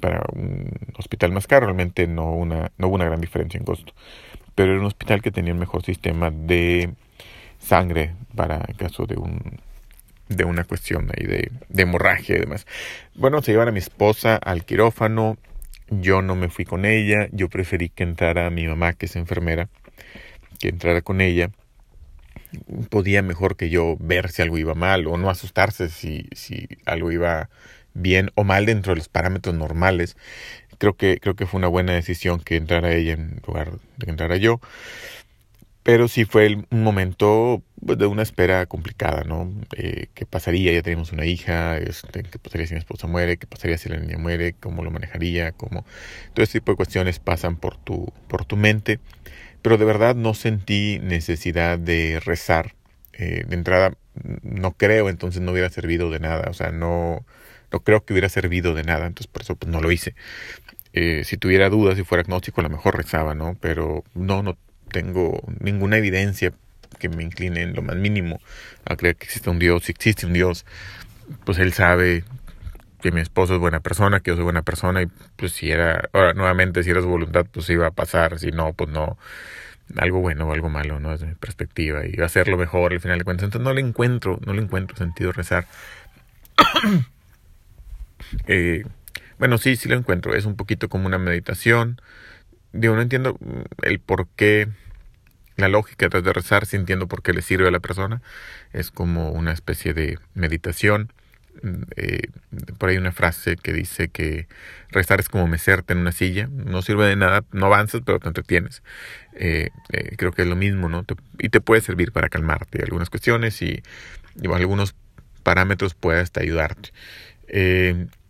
para 0.01 0.23
un 0.33 0.69
hospital 0.97 1.33
más 1.33 1.47
caro, 1.47 1.67
realmente 1.67 2.07
no, 2.07 2.33
una, 2.33 2.73
no 2.77 2.89
hubo 2.89 2.97
una 2.97 3.05
gran 3.05 3.21
diferencia 3.21 3.59
en 3.59 3.65
costo. 3.65 3.95
Pero 4.55 4.73
era 4.73 4.81
un 4.81 4.87
hospital 4.87 5.23
que 5.23 5.31
tenía 5.31 5.53
el 5.53 5.59
mejor 5.59 5.85
sistema 5.85 6.31
de 6.31 6.95
sangre 7.59 8.15
para 8.35 8.65
el 8.69 8.77
caso 8.77 9.07
de 9.07 9.17
un 9.17 9.61
de 10.29 10.45
una 10.45 10.65
cuestión 10.65 11.11
ahí 11.15 11.27
de, 11.27 11.51
de 11.69 11.83
hemorragia 11.83 12.37
y 12.37 12.41
demás. 12.41 12.67
Bueno, 13.15 13.43
se 13.43 13.53
llevan 13.53 13.69
a 13.69 13.73
mi 13.73 13.81
esposa 13.81 14.37
al 14.37 14.65
quirófano, 14.65 15.37
yo 15.91 16.23
no 16.23 16.37
me 16.37 16.49
fui 16.49 16.65
con 16.65 16.87
ella, 16.87 17.29
yo 17.33 17.49
preferí 17.49 17.91
que 17.91 18.03
entrara 18.03 18.49
mi 18.49 18.67
mamá, 18.67 18.95
que 18.95 19.07
es 19.07 19.17
enfermera, 19.17 19.69
que 20.63 20.69
entrara 20.69 21.03
con 21.03 21.21
ella. 21.21 21.51
Podía 22.89 23.21
mejor 23.21 23.57
que 23.57 23.69
yo 23.69 23.97
ver 23.99 24.31
si 24.31 24.43
algo 24.43 24.59
iba 24.59 24.75
mal 24.75 25.09
o 25.09 25.17
no 25.17 25.29
asustarse 25.29 25.89
si, 25.89 26.29
si 26.37 26.69
algo 26.87 27.11
iba 27.11 27.51
bien 27.95 28.31
o 28.37 28.45
mal 28.45 28.65
dentro 28.65 28.93
de 28.93 28.99
los 28.99 29.09
parámetros 29.09 29.57
normales. 29.57 30.17
Creo 30.79 30.95
que, 30.95 31.19
creo 31.19 31.35
que 31.35 31.47
fue 31.47 31.59
una 31.59 31.67
buena 31.67 31.95
decisión 31.95 32.39
que 32.39 32.57
entrara 32.57 32.93
ella 32.93 33.15
en 33.15 33.41
lugar 33.45 33.73
de 33.73 34.05
que 34.05 34.11
entrara 34.11 34.37
yo. 34.37 34.61
Pero 35.83 36.07
sí 36.07 36.25
fue 36.25 36.65
un 36.71 36.83
momento 36.85 37.61
pues, 37.85 37.99
de 37.99 38.07
una 38.07 38.23
espera 38.23 38.67
complicada, 38.67 39.25
¿no? 39.25 39.53
Eh, 39.77 40.07
¿Qué 40.15 40.27
pasaría? 40.27 40.73
Ya 40.73 40.83
tenemos 40.83 41.11
una 41.11 41.27
hija, 41.27 41.77
este, 41.77 42.23
¿qué 42.23 42.39
pasaría 42.39 42.69
si 42.69 42.75
mi 42.75 42.79
esposa 42.79 43.09
muere? 43.09 43.37
¿Qué 43.37 43.49
pasaría 43.49 43.79
si 43.79 43.89
la 43.89 43.97
niña 43.97 44.17
muere? 44.17 44.53
¿Cómo 44.53 44.85
lo 44.85 44.93
manejaría? 44.93 45.51
¿Cómo? 45.51 45.85
Todo 46.35 46.45
este 46.45 46.61
tipo 46.61 46.71
de 46.71 46.77
cuestiones 46.77 47.19
pasan 47.19 47.57
por 47.57 47.79
tu, 47.79 48.13
por 48.29 48.45
tu 48.45 48.57
mente. 48.57 49.01
Pero 49.63 49.79
de 49.79 49.85
verdad 49.85 50.15
no 50.15 50.35
sentí 50.35 50.99
necesidad 51.03 51.79
de 51.79 52.21
rezar. 52.21 52.75
Eh, 53.13 53.45
de 53.47 53.55
entrada 53.55 53.95
no 54.43 54.73
creo, 54.73 55.09
entonces 55.09 55.43
no 55.43 55.53
hubiera 55.53 55.71
servido 55.71 56.11
de 56.11 56.21
nada, 56.21 56.51
o 56.51 56.55
sea, 56.55 56.71
no, 56.71 57.25
no 57.71 57.81
creo 57.81 58.05
que 58.05 58.13
hubiera 58.13 58.29
servido 58.29 58.75
de 58.75 58.85
nada, 58.85 59.07
entonces 59.07 59.27
por 59.27 59.43
eso 59.43 59.57
pues 59.57 59.71
no 59.71 59.81
lo 59.81 59.93
hice. 59.93 60.15
Eh, 60.93 61.23
si 61.25 61.37
tuviera 61.37 61.71
dudas, 61.71 61.97
si 61.97 62.05
fuera 62.05 62.23
agnóstico, 62.23 62.61
a 62.61 62.65
lo 62.65 62.71
mejor 62.71 62.97
rezaba, 62.97 63.35
¿no? 63.35 63.57
Pero 63.61 64.05
no, 64.15 64.43
no 64.43 64.59
tengo 64.91 65.43
ninguna 65.61 65.97
evidencia 65.97 66.53
que 66.99 67.09
me 67.09 67.23
incline 67.23 67.63
en 67.63 67.75
lo 67.75 67.83
más 67.83 67.97
mínimo 67.97 68.41
a 68.85 68.97
creer 68.97 69.17
que 69.17 69.25
existe 69.25 69.49
un 69.49 69.59
Dios. 69.59 69.85
Si 69.85 69.93
existe 69.93 70.27
un 70.27 70.35
Dios, 70.35 70.67
pues 71.45 71.59
Él 71.59 71.73
sabe 71.73 72.25
que 73.03 73.13
mi 73.13 73.21
esposo 73.21 73.55
es 73.55 73.61
buena 73.61 73.81
persona, 73.81 74.21
que 74.21 74.31
yo 74.31 74.37
soy 74.37 74.45
buena 74.45 74.63
persona 74.63 75.03
y 75.03 75.07
pues 75.37 75.53
si 75.53 75.71
era, 75.71 76.09
ahora 76.13 76.33
nuevamente 76.35 76.83
si 76.83 76.91
era 76.91 77.03
su 77.03 77.09
voluntad, 77.09 77.47
pues 77.51 77.69
iba 77.71 77.87
a 77.87 77.91
pasar, 77.91 78.39
si 78.39 78.53
no, 78.53 78.73
pues 78.73 78.89
no, 78.91 79.19
algo 79.97 80.21
bueno 80.21 80.49
o 80.49 80.53
algo 80.53 80.69
malo, 80.69 81.01
¿no? 81.01 81.11
Desde 81.11 81.27
mi 81.27 81.35
perspectiva 81.35 82.07
y 82.07 82.17
va 82.17 82.27
a 82.27 82.29
ser 82.29 82.49
lo 82.49 82.57
mejor 82.57 82.93
al 82.93 83.01
final 83.01 83.19
de 83.19 83.25
cuentas. 83.25 83.45
Entonces 83.45 83.65
no 83.65 83.75
le 83.75 83.81
encuentro, 83.81 84.39
no 84.47 84.55
le 84.55 84.63
encuentro 84.63 84.97
sentido 84.97 85.33
rezar. 85.33 85.67
eh, 88.47 88.85
bueno, 89.39 89.59
sí, 89.59 89.77
sí 89.77 89.89
lo 89.89 89.97
encuentro. 89.97 90.35
Es 90.35 90.45
un 90.45 90.57
poquito 90.57 90.89
como 90.89 91.07
una 91.07 91.19
meditación. 91.19 92.01
Digo, 92.73 92.95
no 92.95 93.03
entiendo 93.03 93.39
el 93.83 94.01
por 94.01 94.29
qué, 94.29 94.69
la 95.57 95.69
lógica 95.69 96.07
detrás 96.07 96.25
de 96.25 96.33
rezar, 96.33 96.67
sí 96.67 96.77
entiendo 96.77 97.09
por 97.09 97.23
qué 97.23 97.33
le 97.33 97.43
sirve 97.43 97.69
a 97.69 97.71
la 97.71 97.81
persona. 97.81 98.23
Es 98.73 98.91
como 98.91 99.31
una 99.31 99.53
especie 99.53 99.95
de 99.95 100.19
meditación. 100.35 101.13
Eh, 101.97 102.29
por 102.79 102.89
ahí 102.89 102.97
una 102.97 103.13
frase 103.13 103.57
que 103.57 103.73
dice 103.73 104.09
que 104.09 104.49
rezar 104.91 105.21
es 105.21 105.29
como 105.29 105.47
mecerte 105.47 105.93
en 105.93 106.01
una 106.01 106.13
silla, 106.13 106.49
no 106.53 106.83
sirve 106.83 107.07
de 107.07 107.17
nada, 107.17 107.45
no 107.53 107.67
avanzas, 107.67 108.03
pero 108.05 108.19
te 108.19 108.29
entretienes. 108.29 108.83
Eh, 109.35 109.71
eh, 109.93 110.15
creo 110.17 110.33
que 110.33 110.43
es 110.43 110.49
lo 110.49 110.57
mismo, 110.57 110.89
¿no? 110.89 111.05
y 111.39 111.49
te 111.49 111.61
puede 111.61 111.81
servir 111.81 112.13
para 112.13 112.29
calmarte 112.29 112.83
algunas 112.83 113.11
cuestiones 113.11 113.61
y, 113.63 113.83
algunos 114.53 114.95
parámetros 115.43 115.95
puede 115.95 116.21
hasta 116.21 116.41
ayudarte. 116.41 116.91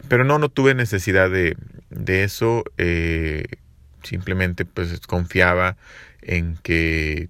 pero 0.09 0.25
no, 0.25 0.39
no 0.39 0.49
tuve 0.49 0.75
necesidad 0.75 1.31
de, 1.31 1.57
de 1.91 2.25
eso, 2.25 2.65
simplemente 4.03 4.65
pues 4.65 4.99
confiaba 5.07 5.77
en 6.23 6.57
que 6.57 7.29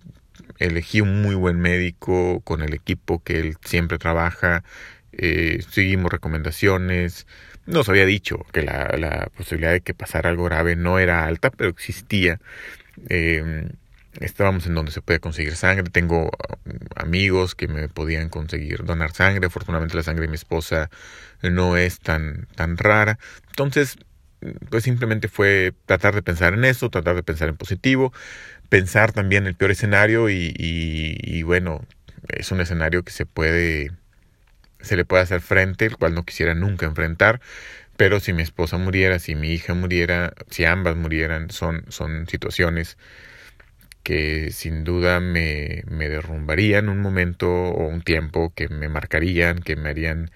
elegí 0.58 1.00
un 1.00 1.22
muy 1.22 1.34
buen 1.34 1.61
médico 1.61 2.40
con 2.40 2.62
el 2.62 2.72
equipo 2.75 3.22
que 3.22 3.40
él 3.40 3.56
siempre 3.62 3.99
trabaja, 3.99 4.64
eh, 5.12 5.62
seguimos 5.71 6.12
recomendaciones. 6.12 7.26
Nos 7.66 7.88
había 7.88 8.07
dicho 8.07 8.45
que 8.52 8.62
la, 8.62 9.31
posibilidad 9.37 9.73
de 9.73 9.81
que 9.81 9.95
pasara 9.95 10.31
algo 10.31 10.45
grave 10.45 10.76
no 10.76 10.99
era 10.99 11.26
alta, 11.26 11.50
pero 11.50 11.71
existía. 11.71 12.40
Eh, 13.09 13.69
estábamos 14.21 14.66
en 14.66 14.75
donde 14.75 14.92
se 14.92 15.00
puede 15.02 15.21
conseguir 15.21 15.57
sangre. 15.57 15.85
Tengo 15.90 16.25
um, 16.25 16.73
amigos 16.97 17.54
que 17.54 17.69
me 17.69 17.88
podían 17.88 18.28
conseguir 18.28 18.85
donar 18.85 19.12
sangre. 19.12 19.47
Afortunadamente 19.47 19.97
la 19.97 20.02
sangre 20.02 20.23
de 20.23 20.28
mi 20.28 20.35
esposa 20.37 20.90
no 21.42 21.76
es 21.76 22.00
tan, 22.00 22.47
tan 22.57 22.76
rara. 22.76 23.19
Entonces, 23.49 23.97
pues 24.71 24.85
simplemente 24.85 25.28
fue 25.28 25.73
tratar 25.87 26.14
de 26.14 26.23
pensar 26.23 26.54
en 26.54 26.64
eso, 26.64 26.90
tratar 26.90 27.14
de 27.14 27.23
pensar 27.23 27.49
en 27.49 27.57
positivo, 27.57 28.12
pensar 28.69 29.12
también 29.12 29.47
el 29.47 29.54
peor 29.54 29.71
escenario 29.71 30.28
y, 30.31 31.42
bueno, 31.45 31.85
es 32.28 32.50
un 32.52 32.61
escenario 32.61 33.02
que 33.02 33.12
se 33.12 33.26
puede, 33.26 33.92
se 34.82 34.96
le 34.96 35.04
puede 35.04 35.22
hacer 35.22 35.40
frente, 35.40 35.86
el 35.86 35.96
cual 35.96 36.14
no 36.14 36.24
quisiera 36.24 36.54
nunca 36.54 36.86
enfrentar, 36.86 37.40
pero 37.96 38.20
si 38.20 38.32
mi 38.32 38.42
esposa 38.42 38.78
muriera, 38.78 39.18
si 39.18 39.34
mi 39.34 39.50
hija 39.52 39.74
muriera, 39.74 40.34
si 40.50 40.64
ambas 40.64 40.96
murieran, 40.96 41.50
son, 41.50 41.84
son 41.88 42.26
situaciones 42.28 42.98
que 44.02 44.50
sin 44.52 44.84
duda 44.84 45.20
me, 45.20 45.84
me 45.86 46.08
derrumbarían 46.08 46.88
un 46.88 47.00
momento 47.00 47.48
o 47.50 47.86
un 47.88 48.02
tiempo, 48.02 48.52
que 48.54 48.68
me 48.68 48.88
marcarían, 48.88 49.60
que 49.60 49.76
me 49.76 49.90
harían 49.90 50.30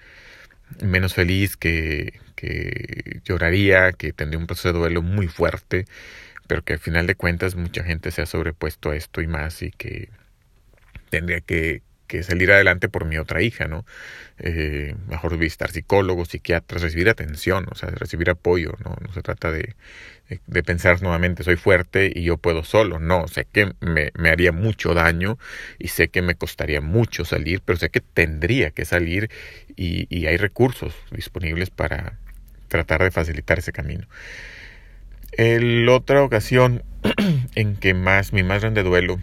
menos 0.81 1.13
feliz, 1.13 1.57
que, 1.57 2.19
que 2.35 3.21
lloraría, 3.25 3.93
que 3.93 4.13
tendría 4.13 4.39
un 4.39 4.47
proceso 4.47 4.73
de 4.73 4.79
duelo 4.79 5.01
muy 5.01 5.27
fuerte, 5.27 5.85
pero 6.47 6.63
que 6.63 6.73
al 6.73 6.79
final 6.79 7.07
de 7.07 7.15
cuentas 7.15 7.55
mucha 7.55 7.83
gente 7.83 8.11
se 8.11 8.21
ha 8.21 8.25
sobrepuesto 8.25 8.91
a 8.91 8.95
esto 8.95 9.21
y 9.21 9.27
más 9.27 9.61
y 9.63 9.71
que 9.71 10.09
tendría 11.09 11.41
que, 11.41 11.83
que 12.07 12.23
salir 12.23 12.51
adelante 12.51 12.89
por 12.89 13.05
mi 13.05 13.17
otra 13.17 13.41
hija, 13.41 13.67
¿no? 13.67 13.85
Eh, 14.39 14.95
mejor 15.07 15.37
visitar 15.37 15.71
psicólogos, 15.71 16.29
psiquiatras, 16.29 16.81
recibir 16.81 17.09
atención, 17.09 17.67
o 17.71 17.75
sea, 17.75 17.89
recibir 17.89 18.29
apoyo, 18.29 18.73
¿no? 18.83 18.95
No 19.05 19.13
se 19.13 19.21
trata 19.21 19.51
de, 19.51 19.75
de, 20.47 20.63
pensar 20.63 21.01
nuevamente, 21.01 21.43
soy 21.43 21.55
fuerte 21.55 22.11
y 22.13 22.23
yo 22.23 22.37
puedo 22.37 22.63
solo, 22.63 22.99
no, 22.99 23.27
sé 23.27 23.45
que 23.51 23.73
me, 23.81 24.11
me, 24.17 24.29
haría 24.29 24.51
mucho 24.51 24.93
daño 24.93 25.37
y 25.79 25.89
sé 25.89 26.09
que 26.09 26.21
me 26.21 26.35
costaría 26.35 26.81
mucho 26.81 27.25
salir, 27.25 27.61
pero 27.63 27.77
sé 27.77 27.89
que 27.89 28.01
tendría 28.01 28.71
que 28.71 28.85
salir 28.85 29.29
y, 29.75 30.07
y 30.15 30.27
hay 30.27 30.37
recursos 30.37 30.95
disponibles 31.11 31.69
para 31.69 32.17
tratar 32.67 33.03
de 33.03 33.11
facilitar 33.11 33.59
ese 33.59 33.71
camino. 33.71 34.07
La 35.37 35.91
otra 35.91 36.23
ocasión 36.23 36.83
en 37.55 37.75
que 37.75 37.93
más, 37.93 38.33
mi 38.33 38.43
más 38.43 38.61
grande 38.61 38.83
duelo 38.83 39.19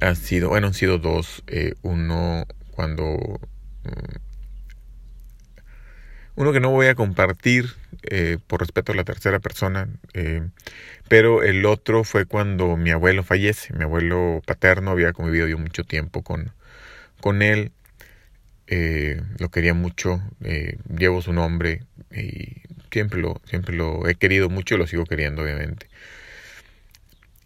ha 0.00 0.14
sido, 0.14 0.48
bueno, 0.50 0.68
han 0.68 0.74
sido 0.74 0.98
dos. 0.98 1.42
Eh, 1.46 1.74
uno 1.82 2.46
cuando... 2.70 3.40
Mm, 3.84 4.16
uno 6.36 6.52
que 6.52 6.60
no 6.60 6.70
voy 6.70 6.88
a 6.88 6.94
compartir 6.94 7.70
eh, 8.02 8.36
por 8.46 8.60
respeto 8.60 8.92
a 8.92 8.94
la 8.94 9.04
tercera 9.04 9.38
persona, 9.38 9.88
eh, 10.12 10.42
pero 11.08 11.42
el 11.42 11.64
otro 11.64 12.04
fue 12.04 12.26
cuando 12.26 12.76
mi 12.76 12.90
abuelo 12.90 13.22
fallece. 13.22 13.72
Mi 13.72 13.84
abuelo 13.84 14.42
paterno 14.44 14.90
había 14.90 15.14
convivido 15.14 15.48
yo 15.48 15.56
mucho 15.56 15.84
tiempo 15.84 16.22
con, 16.22 16.52
con 17.22 17.40
él. 17.40 17.72
lo 19.38 19.48
quería 19.48 19.72
mucho, 19.72 20.20
llevo 20.98 21.22
su 21.22 21.32
nombre 21.32 21.84
y 22.10 22.62
siempre 22.90 23.20
lo, 23.20 23.40
siempre 23.44 23.74
lo 23.74 24.06
he 24.06 24.14
querido 24.14 24.50
mucho 24.50 24.74
y 24.74 24.78
lo 24.78 24.86
sigo 24.86 25.04
queriendo, 25.04 25.42
obviamente. 25.42 25.88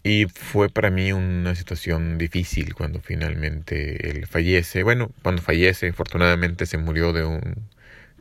Y 0.03 0.25
fue 0.25 0.69
para 0.69 0.89
mí 0.89 1.11
una 1.11 1.53
situación 1.55 2.17
difícil 2.17 2.73
cuando 2.73 3.01
finalmente 3.01 4.09
él 4.09 4.25
fallece. 4.25 4.83
Bueno, 4.83 5.11
cuando 5.21 5.41
fallece, 5.41 5.89
afortunadamente 5.89 6.65
se 6.65 6.77
murió 6.77 7.13
de 7.13 7.23
un 7.23 7.67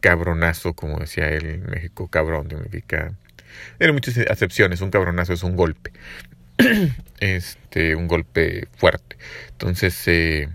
cabronazo, 0.01 0.75
como 0.75 0.99
decía 0.99 1.29
él 1.29 1.47
en 1.47 1.67
México. 1.71 2.09
Cabrón 2.09 2.49
significa. 2.51 3.15
Tiene 3.79 3.93
muchas 3.95 4.19
acepciones. 4.29 4.83
Un 4.83 4.91
cabronazo 4.91 5.33
es 5.33 5.43
un 5.43 5.57
golpe. 5.57 5.93
este, 7.21 7.97
un 7.97 8.09
golpe 8.09 8.69
fuerte. 8.77 9.17
Entonces, 9.53 9.95
se 9.95 10.49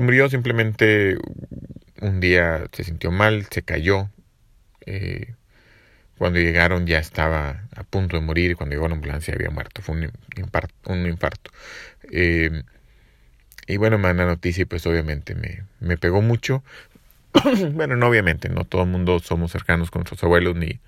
murió 0.00 0.28
simplemente 0.28 1.16
un 2.00 2.20
día, 2.20 2.66
se 2.72 2.84
sintió 2.84 3.10
mal, 3.10 3.46
se 3.50 3.62
cayó. 3.62 4.10
Eh, 4.86 5.34
cuando 6.18 6.38
llegaron 6.38 6.86
ya 6.86 6.98
estaba 6.98 7.62
a 7.74 7.82
punto 7.84 8.16
de 8.16 8.22
morir 8.22 8.56
cuando 8.56 8.74
llegó 8.74 8.88
la 8.88 8.94
ambulancia 8.94 9.34
había 9.34 9.50
muerto. 9.50 9.82
Fue 9.82 9.96
un 9.96 10.10
infarto. 10.36 10.74
Un 10.92 11.06
infarto. 11.06 11.50
Eh, 12.10 12.62
y 13.66 13.76
bueno, 13.76 13.98
me 13.98 14.08
dan 14.08 14.18
la 14.18 14.26
noticia 14.26 14.62
y 14.62 14.64
pues 14.66 14.86
obviamente 14.86 15.34
me, 15.34 15.64
me 15.80 15.96
pegó 15.96 16.20
mucho. 16.22 16.62
bueno, 17.72 17.96
no 17.96 18.08
obviamente, 18.08 18.48
no 18.48 18.64
todo 18.64 18.82
el 18.82 18.88
mundo 18.88 19.18
somos 19.20 19.52
cercanos 19.52 19.90
con 19.90 20.00
nuestros 20.00 20.22
abuelos 20.22 20.54
ni, 20.56 20.80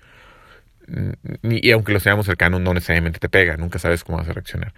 ni, 1.41 1.59
y 1.61 1.71
aunque 1.71 1.91
lo 1.91 1.99
seamos 1.99 2.25
cercanos 2.25 2.61
no 2.61 2.73
necesariamente 2.73 3.19
te 3.19 3.29
pega, 3.29 3.57
nunca 3.57 3.79
sabes 3.79 4.03
cómo 4.03 4.19
vas 4.19 4.29
a 4.29 4.33
reaccionar. 4.33 4.73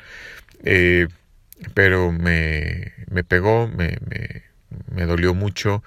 Eh, 0.63 1.07
pero 1.73 2.11
me, 2.11 2.93
me 3.09 3.23
pegó, 3.23 3.67
me, 3.67 3.97
me, 4.07 4.43
me 4.91 5.05
dolió 5.05 5.33
mucho 5.33 5.83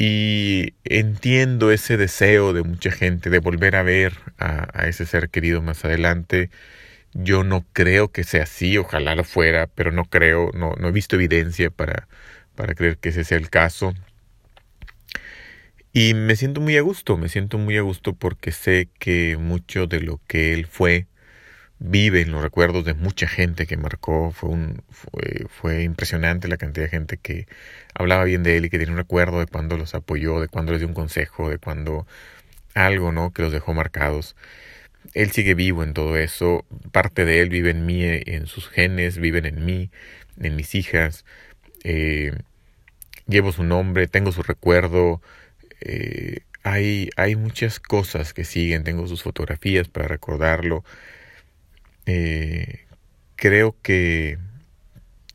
y 0.00 0.76
entiendo 0.84 1.70
ese 1.70 1.98
deseo 1.98 2.54
de 2.54 2.62
mucha 2.62 2.90
gente 2.90 3.28
de 3.28 3.38
volver 3.38 3.76
a 3.76 3.82
ver 3.82 4.14
a, 4.38 4.86
ese 4.86 5.04
ser 5.04 5.28
querido 5.28 5.60
más 5.60 5.84
adelante. 5.84 6.48
Yo 7.12 7.44
no 7.44 7.66
creo 7.74 8.10
que 8.10 8.24
sea 8.24 8.44
así, 8.44 8.78
ojalá 8.78 9.14
lo 9.14 9.24
fuera, 9.24 9.66
pero 9.66 9.92
no 9.92 10.06
creo, 10.06 10.52
no, 10.54 10.72
no 10.78 10.88
he 10.88 10.92
visto 10.92 11.16
evidencia 11.16 11.68
para, 11.70 12.08
para 12.54 12.74
creer 12.74 12.96
que 12.96 13.10
ese 13.10 13.24
sea 13.24 13.36
el 13.36 13.50
caso. 13.50 13.92
Y 15.92 16.14
me 16.14 16.34
siento 16.34 16.62
muy 16.62 16.78
a 16.78 16.82
gusto, 16.82 17.18
me 17.18 17.28
siento 17.28 17.58
muy 17.58 17.76
a 17.76 17.82
gusto 17.82 18.14
porque 18.14 18.52
sé 18.52 18.88
que 18.98 19.36
mucho 19.36 19.86
de 19.86 20.00
lo 20.00 20.18
que 20.26 20.54
él 20.54 20.66
fue 20.66 21.08
vive 21.80 22.20
en 22.20 22.30
los 22.30 22.42
recuerdos 22.42 22.84
de 22.84 22.94
mucha 22.94 23.26
gente 23.26 23.66
que 23.66 23.76
marcó. 23.76 24.30
Fue, 24.32 24.50
un, 24.50 24.82
fue, 24.90 25.46
fue, 25.48 25.82
impresionante 25.82 26.48
la 26.48 26.58
cantidad 26.58 26.86
de 26.86 26.90
gente 26.90 27.16
que 27.16 27.46
hablaba 27.94 28.24
bien 28.24 28.42
de 28.42 28.56
él 28.56 28.66
y 28.66 28.70
que 28.70 28.78
tiene 28.78 28.92
un 28.92 28.98
recuerdo 28.98 29.40
de 29.40 29.46
cuando 29.46 29.76
los 29.76 29.94
apoyó, 29.94 30.40
de 30.40 30.48
cuando 30.48 30.72
les 30.72 30.80
dio 30.80 30.88
un 30.88 30.94
consejo, 30.94 31.50
de 31.50 31.58
cuando 31.58 32.06
algo, 32.74 33.12
¿no? 33.12 33.32
Que 33.32 33.42
los 33.42 33.52
dejó 33.52 33.74
marcados. 33.74 34.36
Él 35.14 35.30
sigue 35.32 35.54
vivo 35.54 35.82
en 35.82 35.94
todo 35.94 36.16
eso. 36.16 36.64
Parte 36.92 37.24
de 37.24 37.40
él 37.40 37.48
vive 37.48 37.70
en 37.70 37.86
mí, 37.86 38.02
en 38.04 38.46
sus 38.46 38.68
genes, 38.68 39.18
viven 39.18 39.46
en 39.46 39.64
mí, 39.64 39.90
en 40.38 40.56
mis 40.56 40.74
hijas. 40.74 41.24
Eh, 41.84 42.32
llevo 43.26 43.52
su 43.52 43.64
nombre, 43.64 44.06
tengo 44.06 44.32
su 44.32 44.42
recuerdo. 44.42 45.22
Eh, 45.80 46.40
hay, 46.62 47.10
hay 47.16 47.36
muchas 47.36 47.80
cosas 47.80 48.34
que 48.34 48.44
siguen. 48.44 48.84
Tengo 48.84 49.06
sus 49.06 49.22
fotografías 49.22 49.88
para 49.88 50.08
recordarlo. 50.08 50.84
Eh, 52.06 52.86
creo 53.36 53.76
que, 53.82 54.38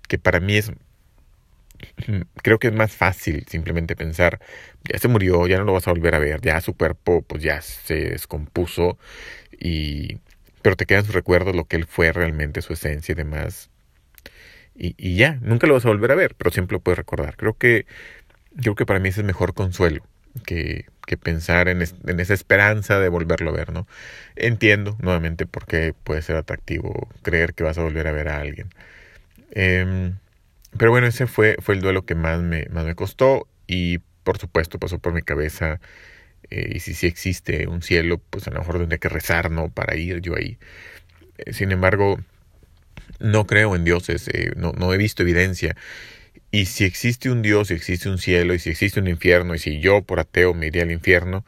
que 0.07 0.17
para 0.17 0.39
mí 0.39 0.57
es 0.57 0.71
creo 2.41 2.59
que 2.59 2.67
es 2.67 2.73
más 2.73 2.91
fácil 2.93 3.45
simplemente 3.47 3.95
pensar, 3.95 4.39
ya 4.83 4.99
se 4.99 5.07
murió, 5.07 5.47
ya 5.47 5.57
no 5.57 5.65
lo 5.65 5.73
vas 5.73 5.87
a 5.87 5.91
volver 5.91 6.15
a 6.15 6.19
ver, 6.19 6.41
ya 6.41 6.61
su 6.61 6.75
cuerpo 6.75 7.21
pues 7.21 7.43
ya 7.43 7.61
se 7.61 7.95
descompuso 8.11 8.97
y 9.51 10.19
pero 10.61 10.75
te 10.75 10.85
quedan 10.85 11.05
sus 11.05 11.13
recuerdos, 11.13 11.55
lo 11.55 11.65
que 11.65 11.75
él 11.77 11.85
fue 11.85 12.11
realmente, 12.11 12.61
su 12.63 12.73
esencia 12.73 13.13
y 13.13 13.15
demás. 13.15 13.69
Y, 14.75 14.95
y 14.97 15.15
ya, 15.15 15.39
nunca 15.41 15.67
lo 15.67 15.75
vas 15.75 15.85
a 15.85 15.89
volver 15.89 16.11
a 16.11 16.15
ver, 16.15 16.35
pero 16.35 16.51
siempre 16.51 16.75
lo 16.75 16.81
puedes 16.81 16.97
recordar. 16.97 17.37
Creo 17.37 17.55
que, 17.57 17.85
creo 18.61 18.75
que 18.75 18.85
para 18.85 18.99
mí 18.99 19.09
ese 19.09 19.21
es 19.21 19.27
mejor 19.27 19.53
consuelo 19.53 20.03
que, 20.45 20.85
que 21.05 21.17
pensar 21.17 21.67
en, 21.69 21.81
en, 21.81 22.19
esa 22.19 22.33
esperanza 22.33 22.99
de 22.99 23.09
volverlo 23.09 23.51
a 23.51 23.53
ver, 23.53 23.71
¿no? 23.71 23.87
Entiendo 24.35 24.97
nuevamente 24.99 25.45
por 25.45 25.65
qué 25.65 25.93
puede 26.03 26.21
ser 26.21 26.35
atractivo 26.35 27.09
creer 27.21 27.53
que 27.53 27.63
vas 27.63 27.77
a 27.77 27.83
volver 27.83 28.07
a 28.07 28.11
ver 28.11 28.29
a 28.29 28.39
alguien. 28.39 28.69
Eh, 29.51 30.13
pero 30.77 30.91
bueno, 30.91 31.07
ese 31.07 31.27
fue, 31.27 31.55
fue 31.61 31.75
el 31.75 31.81
duelo 31.81 32.05
que 32.05 32.15
más 32.15 32.41
me, 32.41 32.67
más 32.71 32.85
me 32.85 32.95
costó 32.95 33.47
y 33.67 33.99
por 34.23 34.37
supuesto 34.37 34.79
pasó 34.79 34.99
por 34.99 35.13
mi 35.13 35.21
cabeza 35.21 35.79
eh, 36.49 36.73
y 36.75 36.79
si 36.79 36.93
sí 36.93 37.07
existe 37.07 37.67
un 37.67 37.81
cielo, 37.81 38.19
pues 38.29 38.47
a 38.47 38.51
lo 38.51 38.59
mejor 38.59 38.79
tendría 38.79 38.99
que 38.99 39.09
rezar, 39.09 39.51
¿no? 39.51 39.69
Para 39.69 39.95
ir 39.95 40.21
yo 40.21 40.35
ahí. 40.35 40.57
Eh, 41.37 41.53
sin 41.53 41.71
embargo, 41.71 42.19
no 43.19 43.47
creo 43.47 43.75
en 43.75 43.85
dioses, 43.85 44.27
eh, 44.29 44.51
no, 44.57 44.73
no 44.73 44.93
he 44.93 44.97
visto 44.97 45.23
evidencia. 45.23 45.75
Y 46.55 46.67
si 46.67 46.85
existe 46.85 47.29
un 47.29 47.41
Dios, 47.41 47.67
si 47.67 47.73
existe 47.73 48.07
un 48.07 48.17
cielo, 48.17 48.53
y 48.53 48.59
si 48.59 48.69
existe 48.69 49.01
un 49.01 49.09
infierno, 49.09 49.55
y 49.55 49.59
si 49.59 49.81
yo 49.81 50.03
por 50.03 50.21
ateo 50.21 50.53
me 50.53 50.67
iría 50.67 50.83
al 50.83 50.91
infierno, 50.91 51.43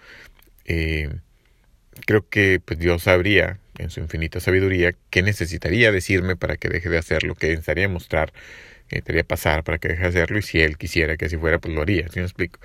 eh, 0.65 1.07
creo 2.05 2.27
que 2.27 2.59
pues 2.59 2.77
Dios 2.77 3.03
sabría, 3.03 3.57
en 3.77 3.89
su 3.89 4.01
infinita 4.01 4.41
sabiduría, 4.41 4.95
qué 5.09 5.21
necesitaría 5.21 5.93
decirme 5.93 6.35
para 6.35 6.57
que 6.57 6.67
deje 6.67 6.89
de 6.89 6.97
hacer 6.97 7.23
lo 7.23 7.35
que 7.35 7.47
necesitaría 7.47 7.87
mostrar 7.87 8.33
que 8.87 9.01
debería 9.01 9.23
pasar 9.23 9.63
para 9.63 9.77
que 9.77 9.89
deje 9.89 10.01
de 10.01 10.07
hacerlo 10.07 10.37
y 10.37 10.41
si 10.41 10.61
él 10.61 10.77
quisiera 10.77 11.17
que 11.17 11.25
así 11.25 11.37
fuera, 11.37 11.59
pues 11.59 11.73
lo 11.73 11.81
haría, 11.81 12.07
¿sí 12.09 12.19
me 12.19 12.25
explico? 12.25 12.59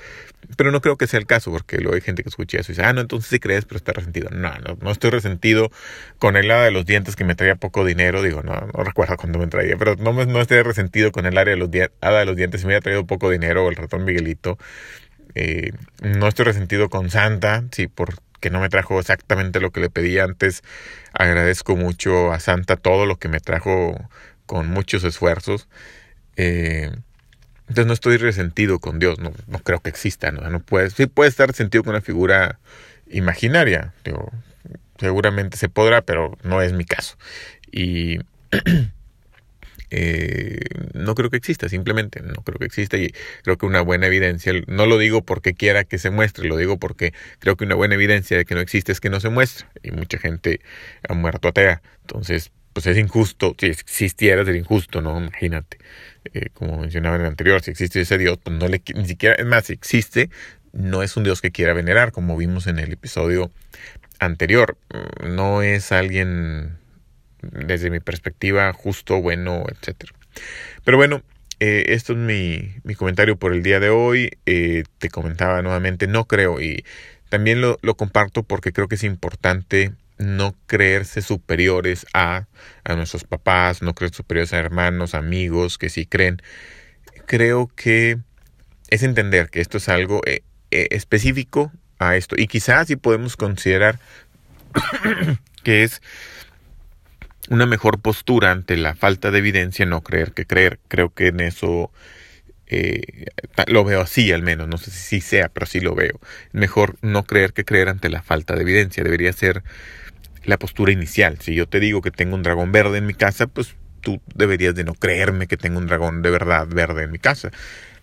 Pero 0.57 0.71
no 0.71 0.81
creo 0.81 0.97
que 0.97 1.07
sea 1.07 1.19
el 1.19 1.27
caso, 1.27 1.51
porque 1.51 1.79
luego 1.79 1.95
hay 1.95 2.01
gente 2.01 2.23
que 2.23 2.29
escucha 2.29 2.59
eso 2.59 2.73
y 2.73 2.75
dice, 2.75 2.87
ah, 2.87 2.93
no, 2.93 3.01
entonces 3.01 3.31
sí 3.31 3.39
crees, 3.41 3.65
pero 3.65 3.77
está 3.77 3.93
resentido. 3.93 4.31
No, 4.31 4.53
no, 4.59 4.77
no 4.81 4.91
estoy 4.91 5.11
resentido 5.11 5.71
con 6.19 6.37
el 6.37 6.51
área 6.51 6.65
de 6.65 6.71
los 6.71 6.87
dientes 6.87 7.17
que 7.17 7.25
me 7.25 7.35
traía 7.35 7.57
poco 7.57 7.85
dinero, 7.85 8.23
digo, 8.23 8.43
no, 8.43 8.53
no 8.55 8.85
recuerdo 8.85 9.17
cuándo 9.17 9.39
me 9.39 9.47
traía, 9.47 9.77
pero 9.77 9.97
no, 9.97 10.13
no 10.13 10.41
estoy 10.41 10.63
resentido 10.63 11.13
con 11.13 11.27
el 11.27 11.37
área 11.39 11.55
de 11.55 11.59
los, 11.59 11.71
hada 12.01 12.21
de 12.21 12.27
los 12.27 12.37
dientes 12.37 12.61
si 12.61 12.67
me 12.67 12.75
había 12.75 12.83
traído 12.83 13.07
poco 13.07 13.31
dinero 13.31 13.65
o 13.65 13.71
el 13.71 13.77
ratón 13.77 14.05
Miguelito. 14.05 14.59
Eh, 15.35 15.73
no 16.03 16.29
estoy 16.29 16.45
resentido 16.45 16.89
con 16.89 17.11
Santa, 17.11 17.65
sí, 17.73 17.87
porque 17.87 18.51
no 18.51 18.61
me 18.61 18.69
trajo 18.69 18.99
exactamente 18.99 19.61
lo 19.61 19.71
que 19.71 19.81
le 19.81 19.91
pedí 19.91 20.19
antes. 20.19 20.63
Agradezco 21.13 21.77
mucho 21.77 22.33
a 22.33 22.41
Santa 22.41 22.77
todo 22.77 23.07
lo 23.07 23.17
que 23.17 23.29
me 23.29 23.41
trajo 23.41 23.97
con 24.47 24.69
muchos 24.69 25.05
esfuerzos. 25.05 25.69
Eh, 26.37 26.91
entonces 27.69 27.87
no 27.87 27.93
estoy 27.95 28.17
resentido 28.19 28.81
con 28.81 28.99
Dios, 28.99 29.19
no, 29.19 29.33
creo 29.61 29.81
que 29.81 29.89
exista, 29.89 30.31
¿no? 30.31 30.49
no 30.51 30.61
puede, 30.61 30.91
sí 30.91 31.07
puede 31.07 31.31
estar 31.31 31.49
resentido 31.49 31.83
con 31.83 31.95
una 31.95 32.03
figura 32.03 32.59
imaginaria, 33.11 33.95
digo, 34.05 34.31
seguramente 34.99 35.57
se 35.57 35.69
podrá, 35.69 36.03
pero 36.03 36.37
no 36.43 36.61
es 36.61 36.73
mi 36.73 36.85
caso. 36.85 37.17
Y 37.71 38.19
eh, 39.91 40.61
no 40.95 41.15
creo 41.15 41.31
que 41.31 41.37
exista, 41.37 41.69
simplemente 41.69 42.21
no 42.21 42.43
creo 42.43 42.59
que 42.59 42.67
exista 42.67 42.97
y 42.97 43.13
creo 43.43 43.57
que 43.57 43.67
una 43.67 43.81
buena 43.81 44.07
evidencia, 44.07 44.53
no 44.67 44.87
lo 44.87 44.99
digo 44.99 45.23
porque 45.23 45.55
quiera 45.55 45.85
que 45.85 45.99
se 45.99 46.11
muestre, 46.11 46.49
lo 46.49 46.57
digo 46.57 46.79
porque 46.79 47.15
creo 47.39 47.57
que 47.57 47.65
una 47.65 47.75
buena 47.75 47.95
evidencia 47.95 48.37
de 48.37 48.45
que 48.45 48.55
no 48.55 48.61
existe 48.61 48.93
es 48.93 49.01
que 49.01 49.11
no 49.11 49.21
se 49.21 49.29
muestre 49.29 49.67
y 49.83 49.93
mucha 49.93 50.19
gente 50.19 50.61
ha 51.09 51.15
muerto 51.15 51.49
atea, 51.49 51.83
entonces 52.03 52.53
pues 52.73 52.87
es 52.87 52.97
injusto, 52.99 53.55
si 53.59 53.67
existiera 53.67 54.45
sería 54.45 54.61
injusto, 54.61 55.01
¿no? 55.01 55.19
Imagínate, 55.19 55.79
eh, 56.33 56.49
como 56.53 56.79
mencionaba 56.79 57.17
en 57.17 57.23
el 57.23 57.29
anterior, 57.29 57.63
si 57.63 57.71
existe 57.71 58.01
ese 58.01 58.19
Dios, 58.19 58.39
pues 58.43 58.57
no 58.57 58.69
le, 58.69 58.83
ni 58.95 59.07
siquiera, 59.07 59.35
es 59.37 59.47
más, 59.47 59.67
si 59.67 59.73
existe, 59.73 60.31
no 60.73 61.03
es 61.03 61.17
un 61.17 61.25
Dios 61.25 61.41
que 61.41 61.51
quiera 61.51 61.75
venerar, 61.75 62.13
como 62.13 62.37
vimos 62.37 62.67
en 62.67 62.79
el 62.79 62.93
episodio 62.93 63.51
anterior, 64.19 64.77
mm, 64.91 65.35
no 65.35 65.63
es 65.63 65.93
alguien, 65.93 66.79
desde 67.43 67.91
mi 67.91 68.01
perspectiva, 68.01 68.73
justo, 68.73 69.21
bueno, 69.21 69.65
etcétera. 69.69 70.13
Pero 70.85 70.97
bueno, 70.97 71.23
eh, 71.61 71.87
esto 71.89 72.13
es 72.15 72.19
mi, 72.19 72.75
mi, 72.85 72.95
comentario 72.95 73.37
por 73.37 73.53
el 73.53 73.63
día 73.63 73.81
de 73.81 73.91
hoy, 73.91 74.31
eh, 74.47 74.85
te 74.99 75.11
comentaba 75.11 75.63
nuevamente, 75.63 76.07
no 76.07 76.25
creo, 76.27 76.61
y 76.61 76.85
también 77.29 77.61
lo, 77.61 77.79
lo 77.83 77.97
comparto 77.97 78.43
porque 78.43 78.73
creo 78.73 78.89
que 78.89 78.97
es 78.97 79.05
importante 79.05 79.93
no 80.23 80.57
creerse 80.67 81.23
superiores 81.23 82.07
a, 82.15 82.47
a 82.85 82.95
nuestros 82.95 83.25
papás, 83.25 83.83
no 83.83 83.95
creerse 83.95 84.19
superiores 84.19 84.53
a 84.53 84.59
hermanos, 84.59 85.15
amigos 85.15 85.79
que 85.79 85.89
sí 85.89 86.07
creen. 86.07 86.41
Creo 87.27 87.71
que 87.75 88.19
es 88.89 89.03
entender 89.03 89.51
que 89.51 89.61
esto 89.61 89.79
es 89.79 89.89
algo 89.89 90.21
eh, 90.27 90.43
eh, 90.71 90.89
específico 90.91 91.73
a 91.99 92.17
esto 92.17 92.35
y 92.39 92.47
quizás 92.47 92.89
sí 92.89 92.97
podemos 92.97 93.37
considerar 93.37 93.99
que 95.63 95.83
es 95.85 96.03
una 97.49 97.67
mejor 97.67 98.01
postura 98.01 98.51
ante 98.51 98.77
la 98.77 98.95
falta 98.95 99.31
de 99.31 99.39
evidencia 99.39 99.87
no 99.87 100.03
creer 100.03 100.33
que 100.33 100.47
creer. 100.47 100.79
Creo 100.89 101.13
que 101.13 101.29
en 101.29 101.41
eso 101.41 101.93
eh, 102.67 103.27
lo 103.67 103.85
veo 103.85 104.01
así 104.01 104.33
al 104.33 104.43
menos, 104.43 104.69
no 104.69 104.79
sé 104.79 104.91
si 104.91 105.21
sea, 105.21 105.49
pero 105.49 105.67
sí 105.67 105.81
lo 105.81 105.95
veo. 105.95 106.21
Mejor 106.53 106.97
no 107.03 107.25
creer 107.25 107.53
que 107.53 107.65
creer 107.65 107.89
ante 107.89 108.09
la 108.09 108.23
falta 108.23 108.55
de 108.55 108.63
evidencia. 108.63 109.05
Debería 109.05 109.33
ser 109.33 109.63
la 110.45 110.59
postura 110.59 110.93
inicial. 110.93 111.39
Si 111.41 111.55
yo 111.55 111.69
te 111.69 111.81
digo 111.81 112.01
que 112.03 112.11
tengo 112.11 112.35
un 112.35 112.43
dragón 112.43 112.73
verde 112.73 112.99
en 112.99 113.07
mi 113.07 113.15
casa, 113.15 113.47
pues 113.47 113.77
tú 114.01 114.21
deberías 114.35 114.75
de 114.75 114.85
no 114.85 114.95
creerme 114.95 115.47
que 115.47 115.57
tengo 115.57 115.79
un 115.79 115.87
dragón 115.87 116.23
de 116.23 116.31
verdad 116.31 116.67
verde 116.67 117.05
en 117.05 117.11
mi 117.11 117.19
casa. 117.19 117.51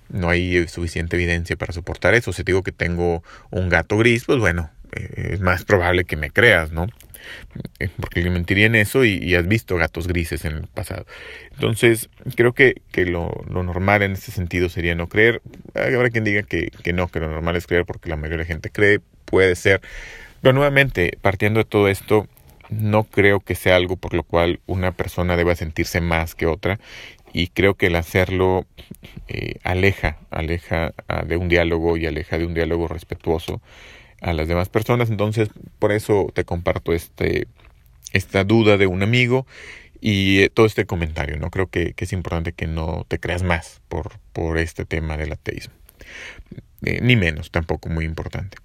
No 0.09 0.29
hay 0.29 0.67
suficiente 0.67 1.15
evidencia 1.17 1.55
para 1.55 1.73
soportar 1.73 2.15
eso. 2.15 2.33
Si 2.33 2.43
te 2.43 2.51
digo 2.51 2.63
que 2.63 2.71
tengo 2.71 3.23
un 3.51 3.69
gato 3.69 3.97
gris, 3.97 4.25
pues 4.25 4.39
bueno, 4.39 4.71
eh, 4.91 5.31
es 5.33 5.39
más 5.39 5.65
probable 5.65 6.05
que 6.05 6.15
me 6.15 6.31
creas, 6.31 6.71
¿no? 6.71 6.87
Eh, 7.79 7.89
porque 7.99 8.21
le 8.21 8.29
mentiría 8.29 8.65
en 8.65 8.75
eso 8.75 9.05
y, 9.05 9.35
has 9.35 9.47
visto 9.47 9.75
gatos 9.75 10.07
grises 10.07 10.45
en 10.45 10.53
el 10.53 10.67
pasado. 10.67 11.05
Entonces, 11.51 12.09
creo 12.35 12.53
que, 12.53 12.81
que 12.91 13.05
lo, 13.05 13.43
lo, 13.49 13.61
normal 13.63 14.01
en 14.01 14.13
ese 14.13 14.31
sentido 14.31 14.69
sería 14.69 14.95
no 14.95 15.07
creer. 15.07 15.41
Habrá 15.75 16.09
quien 16.09 16.23
diga 16.23 16.43
que, 16.43 16.71
que 16.83 16.93
no, 16.93 17.07
que 17.07 17.19
lo 17.19 17.29
normal 17.29 17.55
es 17.55 17.67
creer 17.67 17.85
porque 17.85 18.09
la 18.09 18.15
mayoría 18.15 18.45
de 18.45 18.53
gente 18.53 18.69
cree, 18.69 18.99
puede 19.25 19.55
ser. 19.55 19.81
Pero 20.41 20.53
nuevamente, 20.53 21.17
partiendo 21.21 21.59
de 21.59 21.65
todo 21.65 21.87
esto, 21.87 22.27
no 22.69 23.03
creo 23.03 23.39
que 23.39 23.55
sea 23.55 23.75
algo 23.75 23.95
por 23.95 24.13
lo 24.13 24.23
cual 24.23 24.59
una 24.67 24.91
persona 24.91 25.35
deba 25.35 25.55
sentirse 25.55 26.01
más 26.01 26.35
que 26.35 26.45
otra 26.45 26.79
y 27.33 27.47
creo 27.47 27.75
que 27.75 27.87
el 27.87 27.95
hacerlo 27.95 28.65
eh, 29.27 29.55
aleja, 29.63 30.17
aleja 30.31 30.93
ah, 31.07 31.23
de 31.23 31.37
un 31.37 31.49
diálogo 31.49 31.97
y 31.97 32.05
aleja 32.05 32.37
de 32.37 32.45
un 32.45 32.53
diálogo 32.53 32.87
respetuoso 32.87 33.61
a 34.21 34.33
las 34.33 34.47
demás 34.47 34.69
personas. 34.69 35.09
Entonces, 35.09 35.49
por 35.79 35.91
eso 35.91 36.31
te 36.33 36.43
comparto 36.45 36.93
este, 36.93 37.47
esta 38.13 38.43
duda 38.43 38.77
de 38.77 38.87
un 38.87 39.03
amigo 39.03 39.45
y 40.01 40.41
eh, 40.41 40.49
todo 40.49 40.65
este 40.65 40.85
comentario. 40.85 41.37
No 41.37 41.49
creo 41.51 41.67
que, 41.67 41.93
es 41.97 42.13
importante 42.13 42.53
que 42.53 42.67
no 42.67 43.05
te 43.07 43.19
creas 43.19 43.43
más 43.43 43.81
por, 43.89 44.19
por 44.33 44.57
este 44.57 44.85
tema 44.85 45.17
del 45.17 45.33
ateísmo. 45.33 45.73
Eh, 46.83 46.99
ni 47.01 47.15
menos, 47.15 47.51
tampoco 47.51 47.89
muy 47.89 48.05
importante. 48.05 48.57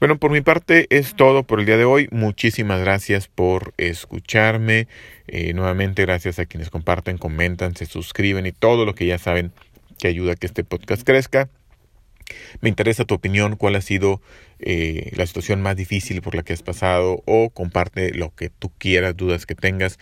Bueno, 0.00 0.18
por 0.18 0.30
mi 0.30 0.40
parte 0.40 0.86
es 0.90 1.14
todo 1.14 1.42
por 1.42 1.60
el 1.60 1.66
día 1.66 1.76
de 1.76 1.84
hoy. 1.84 2.08
Muchísimas 2.10 2.80
gracias 2.80 3.28
por 3.28 3.74
escucharme. 3.76 4.88
Eh, 5.26 5.52
nuevamente 5.54 6.02
gracias 6.02 6.38
a 6.38 6.46
quienes 6.46 6.70
comparten, 6.70 7.18
comentan, 7.18 7.76
se 7.76 7.86
suscriben 7.86 8.46
y 8.46 8.52
todo 8.52 8.84
lo 8.84 8.94
que 8.94 9.06
ya 9.06 9.18
saben 9.18 9.52
que 9.98 10.08
ayuda 10.08 10.32
a 10.32 10.36
que 10.36 10.46
este 10.46 10.64
podcast 10.64 11.02
crezca. 11.02 11.48
Me 12.60 12.68
interesa 12.68 13.04
tu 13.04 13.14
opinión, 13.14 13.56
cuál 13.56 13.76
ha 13.76 13.80
sido 13.80 14.20
eh, 14.58 15.10
la 15.16 15.26
situación 15.26 15.62
más 15.62 15.76
difícil 15.76 16.20
por 16.22 16.34
la 16.34 16.42
que 16.42 16.52
has 16.52 16.62
pasado 16.62 17.22
o 17.26 17.50
comparte 17.50 18.12
lo 18.14 18.34
que 18.34 18.50
tú 18.50 18.70
quieras, 18.78 19.16
dudas 19.16 19.46
que 19.46 19.54
tengas 19.54 19.98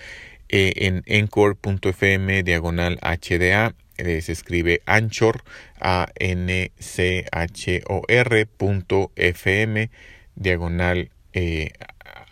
eh, 0.49 0.73
en 0.77 1.03
encore.fm 1.07 2.43
diagonal 2.43 2.99
HDA 3.01 3.75
se 3.97 4.33
escribe 4.33 4.83
Anchor, 4.87 5.43
a 5.81 6.09
n 6.15 6.71
c 6.79 7.25
h 7.31 7.83
o 7.89 8.03
r 8.09 8.49
diagonal 10.35 11.11
eh, 11.33 11.73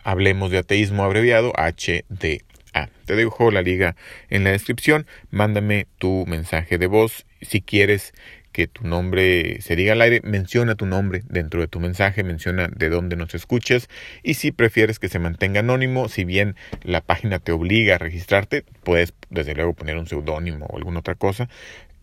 hablemos 0.03 0.51
de 0.51 0.59
ateísmo 0.59 1.03
abreviado 1.03 1.53
HDA. 1.53 2.89
Te 3.05 3.15
dejo 3.15 3.51
la 3.51 3.61
liga 3.61 3.95
en 4.29 4.43
la 4.43 4.51
descripción. 4.51 5.05
Mándame 5.31 5.87
tu 5.97 6.25
mensaje 6.27 6.77
de 6.77 6.87
voz 6.87 7.25
si 7.41 7.61
quieres 7.61 8.13
que 8.55 8.67
tu 8.67 8.87
nombre 8.87 9.59
se 9.59 9.75
diga 9.75 9.91
al 9.91 10.01
aire, 10.01 10.21
menciona 10.23 10.75
tu 10.75 10.85
nombre 10.85 11.23
dentro 11.27 11.59
de 11.59 11.67
tu 11.67 11.81
mensaje, 11.81 12.23
menciona 12.23 12.69
de 12.73 12.87
dónde 12.87 13.17
nos 13.17 13.35
escuchas 13.35 13.89
y 14.23 14.35
si 14.35 14.53
prefieres 14.53 14.97
que 14.97 15.09
se 15.09 15.19
mantenga 15.19 15.59
anónimo, 15.59 16.07
si 16.07 16.23
bien 16.23 16.55
la 16.81 17.01
página 17.01 17.39
te 17.39 17.51
obliga 17.51 17.95
a 17.95 17.97
registrarte, 17.97 18.63
puedes 18.85 19.13
desde 19.29 19.55
luego 19.55 19.73
poner 19.73 19.97
un 19.97 20.07
seudónimo 20.07 20.67
o 20.67 20.77
alguna 20.77 20.99
otra 20.99 21.15
cosa, 21.15 21.49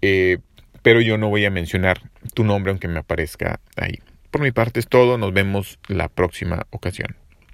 eh, 0.02 0.40
pero 0.82 1.00
yo 1.00 1.16
no 1.16 1.30
voy 1.30 1.46
a 1.46 1.50
mencionar 1.50 2.02
tu 2.34 2.44
nombre 2.44 2.70
aunque 2.70 2.86
me 2.86 2.98
aparezca 2.98 3.58
ahí. 3.76 4.00
Por 4.30 4.42
mi 4.42 4.52
parte 4.52 4.78
es 4.78 4.88
todo, 4.88 5.16
nos 5.16 5.32
vemos 5.32 5.78
la 5.88 6.10
próxima 6.10 6.66
ocasión. 6.68 7.21